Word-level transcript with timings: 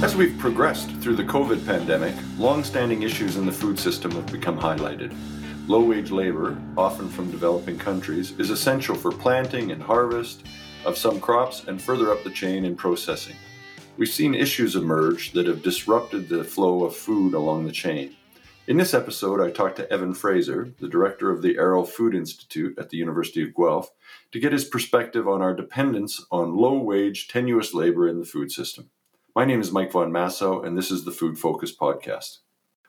As 0.00 0.14
we've 0.14 0.38
progressed 0.38 0.90
through 1.00 1.16
the 1.16 1.24
COVID 1.24 1.66
pandemic, 1.66 2.14
long 2.38 2.62
standing 2.62 3.02
issues 3.02 3.34
in 3.34 3.44
the 3.44 3.50
food 3.50 3.76
system 3.76 4.12
have 4.12 4.30
become 4.30 4.56
highlighted. 4.56 5.12
Low 5.66 5.82
wage 5.82 6.12
labor, 6.12 6.56
often 6.76 7.08
from 7.08 7.32
developing 7.32 7.76
countries, 7.76 8.30
is 8.38 8.50
essential 8.50 8.94
for 8.94 9.10
planting 9.10 9.72
and 9.72 9.82
harvest 9.82 10.46
of 10.84 10.96
some 10.96 11.20
crops 11.20 11.64
and 11.66 11.82
further 11.82 12.12
up 12.12 12.22
the 12.22 12.30
chain 12.30 12.64
in 12.64 12.76
processing. 12.76 13.34
We've 13.96 14.08
seen 14.08 14.36
issues 14.36 14.76
emerge 14.76 15.32
that 15.32 15.48
have 15.48 15.64
disrupted 15.64 16.28
the 16.28 16.44
flow 16.44 16.84
of 16.84 16.94
food 16.94 17.34
along 17.34 17.66
the 17.66 17.72
chain. 17.72 18.14
In 18.68 18.76
this 18.76 18.94
episode, 18.94 19.40
I 19.40 19.50
talked 19.50 19.76
to 19.76 19.92
Evan 19.92 20.14
Fraser, 20.14 20.72
the 20.78 20.88
director 20.88 21.32
of 21.32 21.42
the 21.42 21.56
Arrell 21.56 21.88
Food 21.88 22.14
Institute 22.14 22.78
at 22.78 22.90
the 22.90 22.98
University 22.98 23.42
of 23.42 23.52
Guelph, 23.52 23.90
to 24.30 24.38
get 24.38 24.52
his 24.52 24.64
perspective 24.64 25.26
on 25.26 25.42
our 25.42 25.54
dependence 25.54 26.24
on 26.30 26.56
low 26.56 26.78
wage, 26.78 27.26
tenuous 27.26 27.74
labor 27.74 28.06
in 28.06 28.20
the 28.20 28.24
food 28.24 28.52
system. 28.52 28.90
My 29.38 29.44
name 29.44 29.60
is 29.60 29.70
Mike 29.70 29.92
Von 29.92 30.10
Massow, 30.10 30.66
and 30.66 30.76
this 30.76 30.90
is 30.90 31.04
the 31.04 31.12
Food 31.12 31.38
Focus 31.38 31.72
Podcast. 31.72 32.38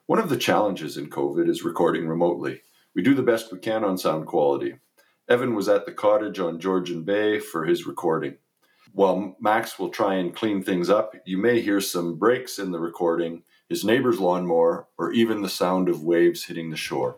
One 0.07 0.17
of 0.17 0.29
the 0.29 0.35
challenges 0.35 0.97
in 0.97 1.07
COVID 1.07 1.47
is 1.47 1.63
recording 1.63 2.07
remotely. 2.07 2.63
We 2.95 3.03
do 3.03 3.13
the 3.13 3.21
best 3.21 3.51
we 3.51 3.59
can 3.59 3.83
on 3.83 3.99
sound 3.99 4.25
quality. 4.25 4.73
Evan 5.29 5.53
was 5.53 5.69
at 5.69 5.85
the 5.85 5.91
cottage 5.91 6.39
on 6.39 6.59
Georgian 6.59 7.03
Bay 7.03 7.37
for 7.37 7.65
his 7.65 7.85
recording. 7.85 8.37
While 8.93 9.37
Max 9.39 9.77
will 9.77 9.89
try 9.89 10.15
and 10.15 10.35
clean 10.35 10.63
things 10.63 10.89
up, 10.89 11.13
you 11.23 11.37
may 11.37 11.61
hear 11.61 11.79
some 11.79 12.17
breaks 12.17 12.57
in 12.57 12.71
the 12.71 12.79
recording, 12.79 13.43
his 13.69 13.85
neighbor's 13.85 14.19
lawnmower, 14.19 14.87
or 14.97 15.13
even 15.13 15.43
the 15.43 15.49
sound 15.49 15.87
of 15.87 16.01
waves 16.01 16.45
hitting 16.45 16.71
the 16.71 16.75
shore. 16.75 17.17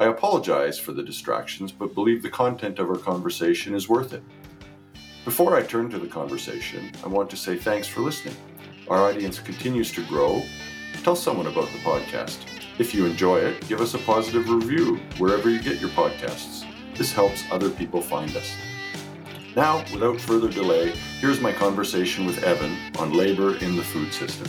I 0.00 0.06
apologize 0.06 0.80
for 0.80 0.90
the 0.90 1.04
distractions, 1.04 1.70
but 1.70 1.94
believe 1.94 2.24
the 2.24 2.28
content 2.28 2.80
of 2.80 2.90
our 2.90 2.98
conversation 2.98 3.72
is 3.72 3.88
worth 3.88 4.12
it. 4.12 4.24
Before 5.24 5.56
I 5.56 5.62
turn 5.62 5.90
to 5.90 5.98
the 6.00 6.08
conversation, 6.08 6.90
I 7.04 7.06
want 7.06 7.30
to 7.30 7.36
say 7.36 7.56
thanks 7.56 7.86
for 7.86 8.00
listening. 8.00 8.34
Our 8.88 8.98
audience 8.98 9.38
continues 9.38 9.90
to 9.92 10.04
grow. 10.04 10.42
Tell 11.02 11.16
someone 11.16 11.46
about 11.46 11.68
the 11.72 11.78
podcast. 11.78 12.36
If 12.78 12.94
you 12.94 13.06
enjoy 13.06 13.38
it, 13.38 13.66
give 13.66 13.80
us 13.80 13.94
a 13.94 13.98
positive 13.98 14.50
review 14.50 14.96
wherever 15.16 15.48
you 15.48 15.62
get 15.62 15.80
your 15.80 15.88
podcasts. 15.90 16.66
This 16.94 17.10
helps 17.10 17.44
other 17.50 17.70
people 17.70 18.02
find 18.02 18.36
us. 18.36 18.54
Now, 19.56 19.78
without 19.90 20.20
further 20.20 20.50
delay, 20.50 20.90
here's 21.18 21.40
my 21.40 21.50
conversation 21.50 22.26
with 22.26 22.44
Evan 22.44 22.76
on 22.98 23.14
labor 23.14 23.56
in 23.56 23.74
the 23.74 23.82
food 23.82 24.12
system. 24.12 24.48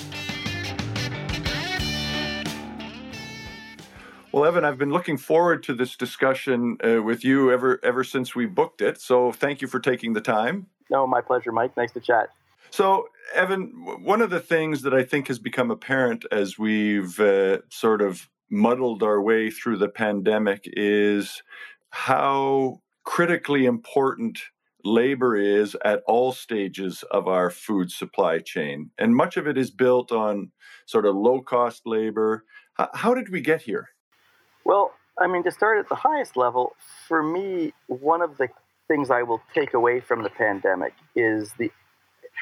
Well, 4.34 4.44
Evan, 4.44 4.66
I've 4.66 4.78
been 4.78 4.92
looking 4.92 5.16
forward 5.16 5.64
to 5.64 5.74
this 5.74 5.96
discussion 5.96 6.78
uh, 6.84 7.02
with 7.02 7.24
you 7.24 7.54
ever 7.54 7.80
ever 7.84 8.04
since 8.04 8.36
we 8.36 8.48
booked 8.48 8.82
it. 8.82 9.00
So, 9.00 9.32
thank 9.32 9.62
you 9.62 9.70
for 9.70 9.80
taking 9.80 10.12
the 10.12 10.20
time. 10.20 10.68
No, 10.90 11.08
my 11.08 11.22
pleasure, 11.22 11.54
Mike. 11.54 11.78
Nice 11.78 11.94
to 11.94 12.02
chat. 12.02 12.32
So, 12.70 13.08
Evan, 13.34 13.72
one 14.04 14.22
of 14.22 14.30
the 14.30 14.40
things 14.40 14.82
that 14.84 14.94
I 14.94 15.04
think 15.04 15.28
has 15.28 15.40
become 15.40 15.72
apparent 15.72 16.26
as 16.32 16.58
we've 16.58 17.20
uh, 17.20 17.60
sort 17.70 18.02
of 18.02 18.30
muddled 18.50 19.04
our 19.04 19.22
way 19.22 19.50
through 19.50 19.78
the 19.78 19.90
pandemic 19.90 20.64
is 20.66 21.42
how 21.90 22.82
critically 23.04 23.66
important 23.66 24.40
labor 24.84 25.36
is 25.36 25.76
at 25.84 26.04
all 26.06 26.32
stages 26.32 27.04
of 27.10 27.28
our 27.28 27.50
food 27.50 27.92
supply 27.92 28.40
chain. 28.40 28.92
And 28.98 29.16
much 29.16 29.36
of 29.38 29.48
it 29.48 29.58
is 29.58 29.72
built 29.72 30.12
on 30.12 30.52
sort 30.86 31.06
of 31.06 31.16
low 31.16 31.42
cost 31.42 31.84
labor. 31.86 32.46
How 32.94 33.14
did 33.14 33.30
we 33.30 33.42
get 33.42 33.62
here? 33.64 33.90
Well, 34.64 34.92
I 35.20 35.28
mean, 35.28 35.44
to 35.44 35.52
start 35.52 35.80
at 35.80 35.90
the 35.90 35.96
highest 35.96 36.38
level, 36.38 36.74
for 37.08 37.24
me, 37.24 37.74
one 37.88 38.22
of 38.22 38.38
the 38.38 38.50
things 38.88 39.10
I 39.10 39.24
will 39.24 39.42
take 39.54 39.74
away 39.74 40.00
from 40.00 40.24
the 40.24 40.30
pandemic 40.30 40.94
is 41.16 41.52
the 41.58 41.72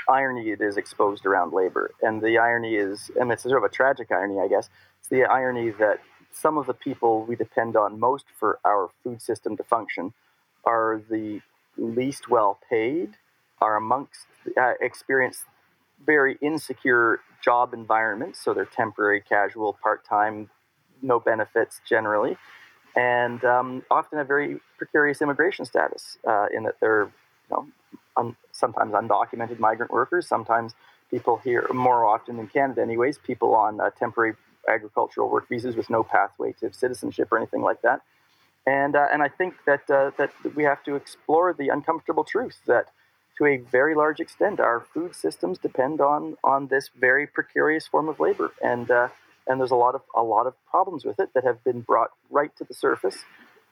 irony 0.09 0.49
it 0.51 0.61
is 0.61 0.77
exposed 0.77 1.25
around 1.25 1.53
labor. 1.53 1.91
And 2.01 2.21
the 2.21 2.37
irony 2.37 2.75
is, 2.75 3.11
and 3.19 3.31
it's 3.31 3.43
sort 3.43 3.57
of 3.57 3.63
a 3.63 3.69
tragic 3.69 4.11
irony, 4.11 4.39
I 4.39 4.47
guess, 4.47 4.69
it's 4.99 5.09
the 5.09 5.23
irony 5.23 5.71
that 5.71 5.99
some 6.31 6.57
of 6.57 6.65
the 6.65 6.73
people 6.73 7.25
we 7.25 7.35
depend 7.35 7.75
on 7.75 7.99
most 7.99 8.25
for 8.39 8.59
our 8.65 8.89
food 9.03 9.21
system 9.21 9.55
to 9.57 9.63
function 9.63 10.13
are 10.65 11.01
the 11.09 11.41
least 11.77 12.29
well 12.29 12.59
paid, 12.69 13.15
are 13.61 13.75
amongst, 13.75 14.25
uh, 14.57 14.73
experience 14.81 15.45
very 16.05 16.37
insecure 16.41 17.19
job 17.43 17.73
environments. 17.73 18.43
So 18.43 18.53
they're 18.53 18.65
temporary, 18.65 19.21
casual, 19.21 19.77
part 19.81 20.05
time, 20.05 20.49
no 21.01 21.19
benefits 21.19 21.81
generally, 21.87 22.37
and 22.95 23.43
um, 23.43 23.83
often 23.91 24.19
a 24.19 24.23
very 24.23 24.59
precarious 24.77 25.21
immigration 25.21 25.65
status 25.65 26.17
uh, 26.27 26.47
in 26.55 26.63
that 26.63 26.75
they're 26.79 27.11
you 27.49 27.55
know, 27.55 27.67
un, 28.17 28.35
sometimes 28.51 28.93
undocumented 28.93 29.59
migrant 29.59 29.91
workers, 29.91 30.27
sometimes 30.27 30.73
people 31.09 31.39
here, 31.43 31.67
more 31.73 32.05
often 32.05 32.39
in 32.39 32.47
Canada, 32.47 32.81
anyways, 32.81 33.17
people 33.17 33.53
on 33.55 33.79
uh, 33.79 33.89
temporary 33.91 34.35
agricultural 34.67 35.29
work 35.29 35.47
visas 35.49 35.75
with 35.75 35.89
no 35.89 36.03
pathway 36.03 36.53
to 36.59 36.71
citizenship 36.73 37.31
or 37.31 37.37
anything 37.37 37.61
like 37.61 37.81
that. 37.81 38.01
And, 38.65 38.95
uh, 38.95 39.07
and 39.11 39.21
I 39.21 39.27
think 39.27 39.55
that, 39.65 39.89
uh, 39.89 40.11
that 40.17 40.31
we 40.55 40.63
have 40.63 40.83
to 40.85 40.95
explore 40.95 41.53
the 41.53 41.69
uncomfortable 41.69 42.23
truth 42.23 42.59
that 42.65 42.87
to 43.37 43.45
a 43.45 43.57
very 43.57 43.95
large 43.95 44.19
extent, 44.19 44.59
our 44.59 44.79
food 44.93 45.15
systems 45.15 45.57
depend 45.57 45.99
on, 45.99 46.37
on 46.43 46.67
this 46.67 46.89
very 46.97 47.27
precarious 47.27 47.87
form 47.87 48.07
of 48.07 48.19
labor. 48.19 48.51
And, 48.63 48.89
uh, 48.89 49.09
and 49.47 49.59
there's 49.59 49.71
a 49.71 49.75
lot, 49.75 49.95
of, 49.95 50.01
a 50.15 50.23
lot 50.23 50.47
of 50.47 50.53
problems 50.65 51.03
with 51.03 51.19
it 51.19 51.29
that 51.33 51.43
have 51.43 51.63
been 51.63 51.81
brought 51.81 52.11
right 52.29 52.55
to 52.57 52.63
the 52.63 52.73
surface 52.73 53.25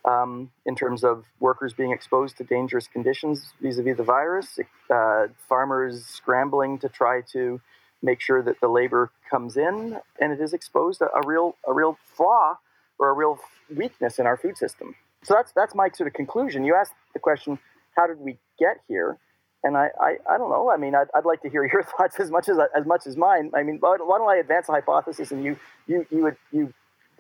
um, 0.05 0.51
in 0.65 0.75
terms 0.75 1.03
of 1.03 1.25
workers 1.39 1.73
being 1.73 1.91
exposed 1.91 2.37
to 2.37 2.43
dangerous 2.43 2.87
conditions 2.87 3.53
vis-a-vis 3.61 3.97
the 3.97 4.03
virus, 4.03 4.59
uh, 4.89 5.27
farmers 5.47 6.05
scrambling 6.05 6.79
to 6.79 6.89
try 6.89 7.21
to 7.33 7.61
make 8.01 8.19
sure 8.19 8.41
that 8.41 8.59
the 8.61 8.67
labor 8.67 9.11
comes 9.29 9.57
in, 9.57 9.99
and 10.19 10.33
it 10.33 10.39
has 10.39 10.53
exposed 10.53 11.01
a, 11.01 11.05
a 11.15 11.25
real 11.25 11.55
a 11.67 11.73
real 11.73 11.97
flaw 12.15 12.57
or 12.97 13.09
a 13.09 13.13
real 13.13 13.37
weakness 13.75 14.17
in 14.17 14.25
our 14.25 14.37
food 14.37 14.57
system. 14.57 14.95
So 15.23 15.35
that's 15.35 15.51
that's 15.53 15.75
my 15.75 15.89
sort 15.89 16.07
of 16.07 16.13
conclusion. 16.13 16.63
You 16.63 16.75
asked 16.75 16.93
the 17.13 17.19
question, 17.19 17.59
how 17.95 18.07
did 18.07 18.19
we 18.19 18.37
get 18.59 18.77
here? 18.87 19.17
And 19.63 19.77
I, 19.77 19.89
I, 20.01 20.15
I 20.27 20.39
don't 20.39 20.49
know. 20.49 20.71
I 20.71 20.77
mean, 20.77 20.95
I'd, 20.95 21.07
I'd 21.13 21.25
like 21.25 21.43
to 21.43 21.49
hear 21.49 21.63
your 21.71 21.83
thoughts 21.83 22.19
as 22.19 22.31
much 22.31 22.49
as 22.49 22.57
as 22.75 22.85
much 22.85 23.05
as 23.05 23.15
mine. 23.17 23.51
I 23.53 23.63
mean, 23.63 23.77
why 23.79 23.97
don't 23.97 24.29
I 24.29 24.37
advance 24.37 24.67
a 24.69 24.71
hypothesis 24.71 25.31
and 25.31 25.43
you 25.43 25.57
you 25.87 26.05
you 26.09 26.23
would 26.23 26.37
you 26.51 26.73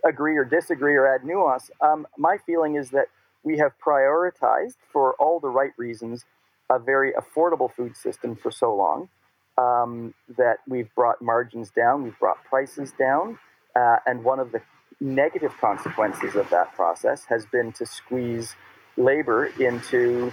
agree 0.07 0.37
or 0.37 0.45
disagree 0.45 0.95
or 0.95 1.07
add 1.13 1.23
nuance. 1.23 1.69
Um, 1.81 2.07
my 2.17 2.37
feeling 2.45 2.75
is 2.75 2.89
that 2.91 3.07
we 3.43 3.57
have 3.57 3.73
prioritized, 3.83 4.75
for 4.91 5.13
all 5.13 5.39
the 5.39 5.49
right 5.49 5.71
reasons, 5.77 6.25
a 6.69 6.79
very 6.79 7.11
affordable 7.13 7.71
food 7.71 7.97
system 7.97 8.35
for 8.35 8.51
so 8.51 8.73
long 8.73 9.09
um, 9.57 10.13
that 10.37 10.57
we've 10.67 10.93
brought 10.95 11.21
margins 11.21 11.69
down, 11.71 12.03
we've 12.03 12.17
brought 12.19 12.43
prices 12.45 12.93
down, 12.97 13.37
uh, 13.75 13.97
and 14.05 14.23
one 14.23 14.39
of 14.39 14.51
the 14.51 14.61
negative 14.99 15.53
consequences 15.59 16.35
of 16.35 16.49
that 16.49 16.73
process 16.75 17.25
has 17.25 17.45
been 17.47 17.71
to 17.73 17.85
squeeze 17.85 18.55
labor 18.97 19.47
into 19.59 20.31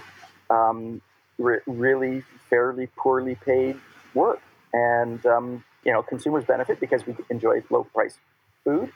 um, 0.49 1.01
re- 1.37 1.59
really 1.65 2.23
fairly 2.49 2.87
poorly 2.95 3.35
paid 3.35 3.75
work. 4.13 4.39
And 4.71 5.25
um, 5.25 5.63
you 5.83 5.91
know, 5.91 6.03
consumers 6.03 6.45
benefit 6.45 6.79
because 6.79 7.07
we 7.07 7.15
enjoy 7.29 7.63
low 7.69 7.85
price 7.85 8.19
food 8.63 8.91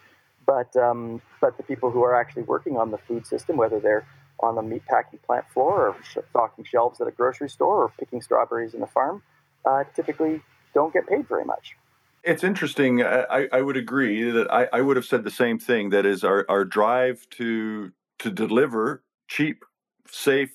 but 0.45 0.75
um, 0.75 1.21
but 1.41 1.57
the 1.57 1.63
people 1.63 1.91
who 1.91 2.03
are 2.03 2.15
actually 2.15 2.43
working 2.43 2.77
on 2.77 2.91
the 2.91 2.97
food 2.97 3.25
system, 3.25 3.57
whether 3.57 3.79
they're 3.79 4.07
on 4.39 4.55
the 4.55 4.61
meat 4.61 4.85
packing 4.85 5.19
plant 5.25 5.45
floor 5.53 5.89
or 5.89 5.95
stocking 6.29 6.65
shelves 6.65 6.99
at 6.99 7.07
a 7.07 7.11
grocery 7.11 7.49
store 7.49 7.83
or 7.83 7.93
picking 7.97 8.21
strawberries 8.21 8.73
in 8.73 8.81
a 8.81 8.87
farm, 8.87 9.21
uh, 9.65 9.83
typically 9.95 10.41
don't 10.73 10.91
get 10.91 11.07
paid 11.07 11.27
very 11.27 11.45
much. 11.45 11.75
It's 12.23 12.43
interesting. 12.43 13.03
I, 13.03 13.47
I 13.51 13.61
would 13.61 13.75
agree 13.75 14.31
that 14.31 14.51
I, 14.51 14.67
I 14.71 14.81
would 14.81 14.95
have 14.95 15.05
said 15.05 15.23
the 15.23 15.31
same 15.31 15.59
thing. 15.59 15.89
That 15.89 16.05
is 16.05 16.23
our, 16.23 16.45
our 16.49 16.63
drive 16.63 17.27
to 17.31 17.91
to 18.19 18.31
deliver 18.31 19.03
cheap, 19.27 19.65
safe 20.09 20.53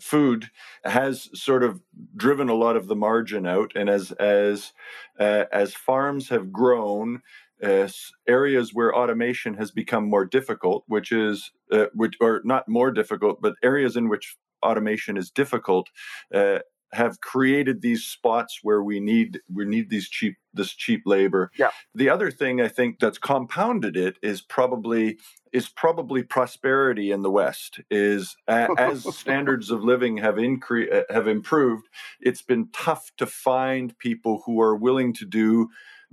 food 0.00 0.50
has 0.84 1.30
sort 1.34 1.62
of 1.62 1.80
driven 2.16 2.48
a 2.48 2.54
lot 2.54 2.76
of 2.76 2.88
the 2.88 2.96
margin 2.96 3.46
out. 3.46 3.72
And 3.76 3.88
as 3.88 4.10
as 4.12 4.72
uh, 5.18 5.44
as 5.52 5.74
farms 5.74 6.28
have 6.30 6.52
grown, 6.52 7.22
uh, 7.64 7.88
areas 8.28 8.70
where 8.72 8.94
automation 8.94 9.54
has 9.54 9.70
become 9.70 10.08
more 10.08 10.24
difficult, 10.24 10.84
which 10.86 11.12
is, 11.12 11.50
uh, 11.72 11.86
which 11.94 12.14
or 12.20 12.40
not 12.44 12.68
more 12.68 12.90
difficult, 12.90 13.40
but 13.40 13.54
areas 13.62 13.96
in 13.96 14.08
which 14.08 14.36
automation 14.62 15.16
is 15.16 15.30
difficult, 15.30 15.88
uh, 16.32 16.58
have 16.94 17.20
created 17.20 17.82
these 17.82 18.04
spots 18.04 18.60
where 18.62 18.82
we 18.82 19.00
need 19.00 19.40
we 19.52 19.64
need 19.64 19.90
these 19.90 20.08
cheap 20.08 20.36
this 20.52 20.72
cheap 20.72 21.02
labor. 21.04 21.50
Yeah. 21.58 21.70
The 21.94 22.08
other 22.08 22.30
thing 22.30 22.60
I 22.60 22.68
think 22.68 23.00
that's 23.00 23.18
compounded 23.18 23.96
it 23.96 24.16
is 24.22 24.40
probably 24.40 25.18
is 25.52 25.68
probably 25.68 26.22
prosperity 26.22 27.10
in 27.10 27.22
the 27.22 27.30
West. 27.30 27.80
Is 27.90 28.36
as 28.48 29.02
standards 29.16 29.70
of 29.70 29.82
living 29.82 30.18
have 30.18 30.38
increased 30.38 30.92
uh, 30.92 31.02
have 31.10 31.28
improved, 31.28 31.88
it's 32.20 32.42
been 32.42 32.68
tough 32.72 33.10
to 33.18 33.26
find 33.26 33.98
people 33.98 34.42
who 34.46 34.60
are 34.60 34.76
willing 34.76 35.12
to 35.14 35.26
do 35.26 35.68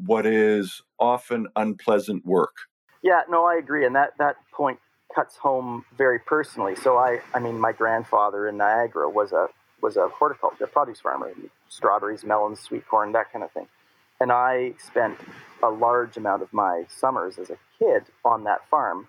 what 0.06 0.26
is 0.26 0.82
often 1.00 1.48
unpleasant 1.56 2.26
work. 2.26 2.56
Yeah, 3.04 3.22
no, 3.30 3.46
I 3.46 3.56
agree, 3.56 3.86
and 3.86 3.96
that 3.96 4.18
that 4.20 4.36
point 4.52 4.80
cuts 5.14 5.38
home 5.38 5.86
very 5.98 6.20
personally. 6.20 6.76
So 6.76 6.98
I, 6.98 7.20
I 7.34 7.40
mean, 7.40 7.60
my 7.60 7.72
grandfather 7.72 8.48
in 8.48 8.58
Niagara 8.58 9.10
was 9.10 9.32
a 9.32 9.48
was 9.82 9.98
a 9.98 10.08
horticulture 10.08 10.68
produce 10.68 11.00
farmer, 11.00 11.32
strawberries, 11.68 12.24
melons, 12.24 12.60
sweet 12.60 12.88
corn, 12.88 13.12
that 13.14 13.32
kind 13.32 13.44
of 13.44 13.52
thing. 13.52 13.68
And 14.20 14.32
I 14.32 14.74
spent 14.78 15.18
a 15.64 15.70
large 15.70 16.18
amount 16.18 16.44
of 16.44 16.54
my 16.54 16.86
summers 16.88 17.40
as 17.40 17.50
a 17.50 17.58
kid 17.80 18.04
on 18.24 18.44
that 18.44 18.68
farm. 18.70 19.08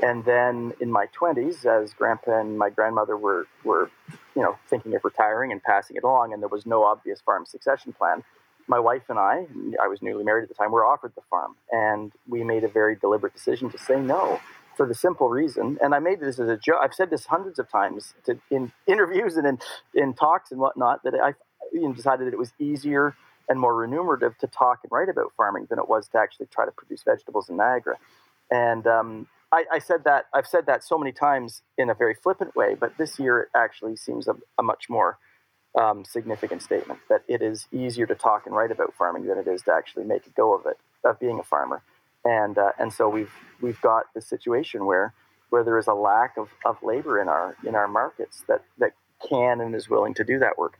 And 0.00 0.24
then 0.24 0.72
in 0.80 0.90
my 0.90 1.06
20s, 1.20 1.66
as 1.66 1.92
grandpa 1.92 2.40
and 2.40 2.56
my 2.56 2.70
grandmother 2.70 3.16
were, 3.16 3.46
were, 3.64 3.90
you 4.36 4.42
know, 4.42 4.56
thinking 4.68 4.94
of 4.94 5.04
retiring 5.04 5.50
and 5.50 5.62
passing 5.62 5.96
it 5.96 6.04
along, 6.04 6.32
and 6.32 6.40
there 6.40 6.48
was 6.48 6.64
no 6.64 6.84
obvious 6.84 7.20
farm 7.20 7.44
succession 7.44 7.92
plan, 7.92 8.22
my 8.68 8.78
wife 8.78 9.02
and 9.08 9.18
I, 9.18 9.46
I 9.82 9.88
was 9.88 10.02
newly 10.02 10.24
married 10.24 10.44
at 10.44 10.48
the 10.48 10.54
time, 10.54 10.72
were 10.72 10.84
offered 10.84 11.12
the 11.14 11.22
farm. 11.30 11.56
And 11.70 12.12
we 12.28 12.44
made 12.44 12.64
a 12.64 12.68
very 12.68 12.96
deliberate 12.96 13.34
decision 13.34 13.70
to 13.70 13.78
say 13.78 14.00
no 14.00 14.40
for 14.76 14.86
the 14.86 14.94
simple 14.94 15.28
reason, 15.28 15.78
and 15.82 15.94
I 15.94 15.98
made 15.98 16.20
this 16.20 16.38
as 16.38 16.48
a 16.48 16.56
joke. 16.56 16.78
I've 16.82 16.94
said 16.94 17.10
this 17.10 17.26
hundreds 17.26 17.58
of 17.58 17.70
times 17.70 18.14
to, 18.24 18.38
in 18.50 18.72
interviews 18.86 19.36
and 19.36 19.46
in, 19.46 19.58
in 19.94 20.14
talks 20.14 20.50
and 20.50 20.60
whatnot, 20.60 21.02
that 21.04 21.14
I 21.14 21.34
you 21.72 21.82
know, 21.82 21.92
decided 21.92 22.26
that 22.26 22.32
it 22.32 22.38
was 22.38 22.52
easier 22.58 23.14
and 23.48 23.60
more 23.60 23.74
remunerative 23.74 24.38
to 24.38 24.46
talk 24.46 24.80
and 24.82 24.90
write 24.90 25.08
about 25.08 25.32
farming 25.36 25.66
than 25.68 25.78
it 25.78 25.88
was 25.88 26.08
to 26.08 26.18
actually 26.18 26.46
try 26.46 26.64
to 26.64 26.70
produce 26.70 27.02
vegetables 27.02 27.50
in 27.50 27.56
Niagara. 27.56 27.96
And 28.50 28.86
um, 28.86 29.26
I, 29.50 29.64
I, 29.72 29.78
said 29.78 30.04
that 30.04 30.26
I've 30.32 30.46
said 30.46 30.66
that 30.66 30.84
so 30.84 30.96
many 30.96 31.12
times 31.12 31.62
in 31.76 31.90
a 31.90 31.94
very 31.94 32.14
flippant 32.14 32.54
way, 32.54 32.74
but 32.78 32.96
this 32.98 33.18
year 33.18 33.40
it 33.40 33.48
actually 33.54 33.96
seems 33.96 34.28
a, 34.28 34.34
a 34.58 34.62
much 34.62 34.88
more 34.88 35.18
um, 35.78 36.04
significant 36.04 36.62
statement 36.62 37.00
that 37.08 37.22
it 37.28 37.42
is 37.42 37.66
easier 37.72 38.06
to 38.06 38.14
talk 38.14 38.46
and 38.46 38.54
write 38.54 38.70
about 38.70 38.94
farming 38.94 39.26
than 39.26 39.38
it 39.38 39.46
is 39.46 39.62
to 39.62 39.72
actually 39.72 40.04
make 40.04 40.26
a 40.26 40.30
go 40.30 40.54
of 40.54 40.66
it, 40.66 40.78
of 41.04 41.18
being 41.18 41.38
a 41.38 41.42
farmer. 41.42 41.82
And 42.24 42.58
uh, 42.58 42.72
and 42.78 42.92
so 42.92 43.08
we've 43.08 43.32
we've 43.60 43.80
got 43.80 44.04
the 44.14 44.20
situation 44.20 44.84
where 44.84 45.14
where 45.50 45.64
there 45.64 45.78
is 45.78 45.86
a 45.86 45.94
lack 45.94 46.36
of, 46.36 46.50
of 46.64 46.82
labor 46.82 47.20
in 47.20 47.28
our 47.28 47.56
in 47.66 47.74
our 47.74 47.88
markets 47.88 48.44
that 48.48 48.62
that 48.78 48.92
can 49.28 49.60
and 49.60 49.74
is 49.74 49.88
willing 49.88 50.14
to 50.14 50.24
do 50.24 50.38
that 50.38 50.58
work 50.58 50.78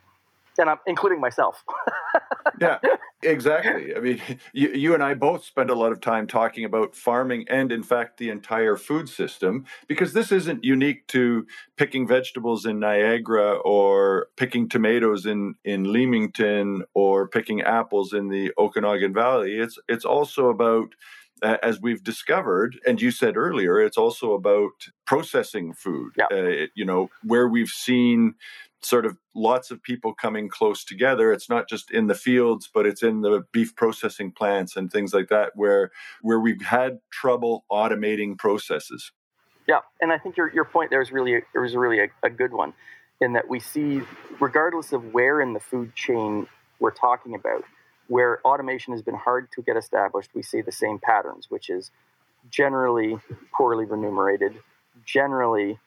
and 0.58 0.70
I'm 0.70 0.78
including 0.86 1.20
myself. 1.20 1.64
yeah, 2.60 2.78
exactly. 3.22 3.94
I 3.94 4.00
mean, 4.00 4.20
you, 4.52 4.70
you 4.70 4.94
and 4.94 5.02
I 5.02 5.14
both 5.14 5.44
spend 5.44 5.70
a 5.70 5.74
lot 5.74 5.92
of 5.92 6.00
time 6.00 6.26
talking 6.26 6.64
about 6.64 6.94
farming 6.94 7.46
and, 7.48 7.72
in 7.72 7.82
fact, 7.82 8.18
the 8.18 8.30
entire 8.30 8.76
food 8.76 9.08
system 9.08 9.64
because 9.88 10.12
this 10.12 10.32
isn't 10.32 10.64
unique 10.64 11.06
to 11.08 11.46
picking 11.76 12.06
vegetables 12.06 12.66
in 12.66 12.78
Niagara 12.78 13.54
or 13.56 14.28
picking 14.36 14.68
tomatoes 14.68 15.26
in 15.26 15.54
in 15.64 15.92
Leamington 15.92 16.84
or 16.94 17.28
picking 17.28 17.62
apples 17.62 18.12
in 18.12 18.28
the 18.28 18.52
Okanagan 18.58 19.14
Valley. 19.14 19.58
It's 19.58 19.78
it's 19.88 20.04
also 20.04 20.48
about 20.48 20.94
as 21.42 21.80
we've 21.80 22.04
discovered, 22.04 22.78
and 22.86 23.00
you 23.00 23.10
said 23.10 23.36
earlier, 23.36 23.80
it's 23.80 23.98
also 23.98 24.32
about 24.32 24.70
processing 25.06 25.72
food. 25.72 26.12
Yeah. 26.16 26.26
Uh, 26.30 26.66
you 26.74 26.84
know, 26.84 27.10
where 27.24 27.48
we've 27.48 27.68
seen 27.68 28.34
sort 28.82 29.06
of 29.06 29.16
lots 29.34 29.70
of 29.70 29.82
people 29.82 30.12
coming 30.14 30.48
close 30.48 30.84
together. 30.84 31.32
It's 31.32 31.48
not 31.48 31.68
just 31.68 31.90
in 31.90 32.06
the 32.06 32.14
fields 32.14 32.68
but 32.72 32.86
it's 32.86 33.02
in 33.02 33.22
the 33.22 33.44
beef 33.52 33.74
processing 33.76 34.32
plants 34.32 34.76
and 34.76 34.90
things 34.90 35.14
like 35.14 35.28
that 35.28 35.52
where 35.54 35.90
where 36.20 36.40
we've 36.40 36.62
had 36.62 36.98
trouble 37.10 37.64
automating 37.70 38.36
processes. 38.38 39.12
Yeah 39.66 39.80
and 40.02 40.12
i 40.12 40.18
think 40.18 40.36
your, 40.36 40.52
your 40.52 40.64
point 40.64 40.90
there 40.90 41.00
is 41.00 41.12
really 41.12 41.40
there 41.54 41.64
is 41.64 41.74
really 41.74 42.00
a, 42.00 42.08
a 42.22 42.30
good 42.30 42.52
one 42.52 42.74
in 43.20 43.32
that 43.32 43.48
we 43.48 43.60
see 43.60 44.02
regardless 44.40 44.92
of 44.92 45.14
where 45.14 45.40
in 45.40 45.54
the 45.54 45.60
food 45.60 45.94
chain 45.94 46.46
we're 46.80 46.90
talking 46.90 47.34
about 47.34 47.64
where 48.08 48.40
automation 48.44 48.92
has 48.92 49.00
been 49.00 49.14
hard 49.14 49.48
to 49.52 49.62
get 49.62 49.76
established 49.76 50.30
we 50.34 50.42
see 50.42 50.60
the 50.60 50.72
same 50.72 50.98
patterns 50.98 51.46
which 51.48 51.70
is 51.70 51.90
generally 52.50 53.16
poorly 53.56 53.84
remunerated 53.84 54.58
generally 55.06 55.78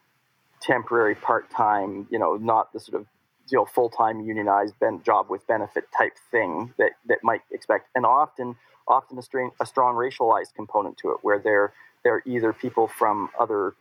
temporary, 0.66 1.16
part 1.16 1.50
time, 1.50 2.08
you 2.10 2.20
know, 2.20 2.36
not 2.36 2.74
the 2.74 2.80
sort 2.80 3.02
of 3.02 3.08
you 3.50 3.58
know 3.58 3.66
full 3.66 3.90
time 3.90 4.22
unionized 4.22 4.74
ben- 4.80 5.02
job 5.04 5.30
with 5.30 5.46
benefit 5.48 5.86
type 5.98 6.14
thing 6.32 6.74
that 6.78 6.92
that 7.08 7.20
might 7.24 7.42
expect, 7.52 7.90
and 7.96 8.06
often 8.06 8.56
often 8.88 9.18
a, 9.18 9.22
strain, 9.22 9.52
a 9.60 9.66
strong 9.66 9.96
racialized 9.96 10.54
component 10.56 10.98
to 10.98 11.12
it, 11.12 11.18
where 11.22 11.40
they're 11.40 11.74
they're 12.04 12.22
either 12.26 12.54
people 12.54 12.88
from 12.88 13.30
other 13.40 13.74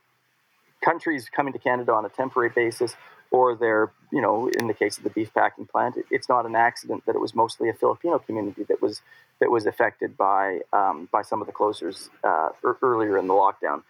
countries 0.82 1.28
coming 1.34 1.52
to 1.52 1.58
Canada 1.58 1.92
on 1.92 2.04
a 2.04 2.08
temporary 2.08 2.50
basis, 2.54 2.94
or 3.30 3.54
they're 3.56 3.90
you 4.12 4.20
know 4.20 4.48
in 4.58 4.66
the 4.66 4.74
case 4.74 4.98
of 4.98 5.04
the 5.04 5.10
beef 5.10 5.32
packing 5.32 5.66
plant, 5.66 5.96
it, 5.96 6.04
it's 6.10 6.28
not 6.28 6.44
an 6.46 6.54
accident 6.54 7.04
that 7.06 7.14
it 7.14 7.20
was 7.20 7.34
mostly 7.34 7.68
a 7.68 7.74
Filipino 7.74 8.18
community 8.18 8.64
that 8.64 8.82
was 8.82 9.00
that 9.40 9.50
was 9.50 9.66
affected 9.66 10.16
by 10.16 10.60
um, 10.72 11.08
by 11.10 11.22
some 11.22 11.40
of 11.40 11.46
the 11.46 11.52
closures 11.52 12.10
uh, 12.22 12.50
earlier 12.82 13.16
in 13.16 13.26
the 13.26 13.34
lockdown, 13.34 13.82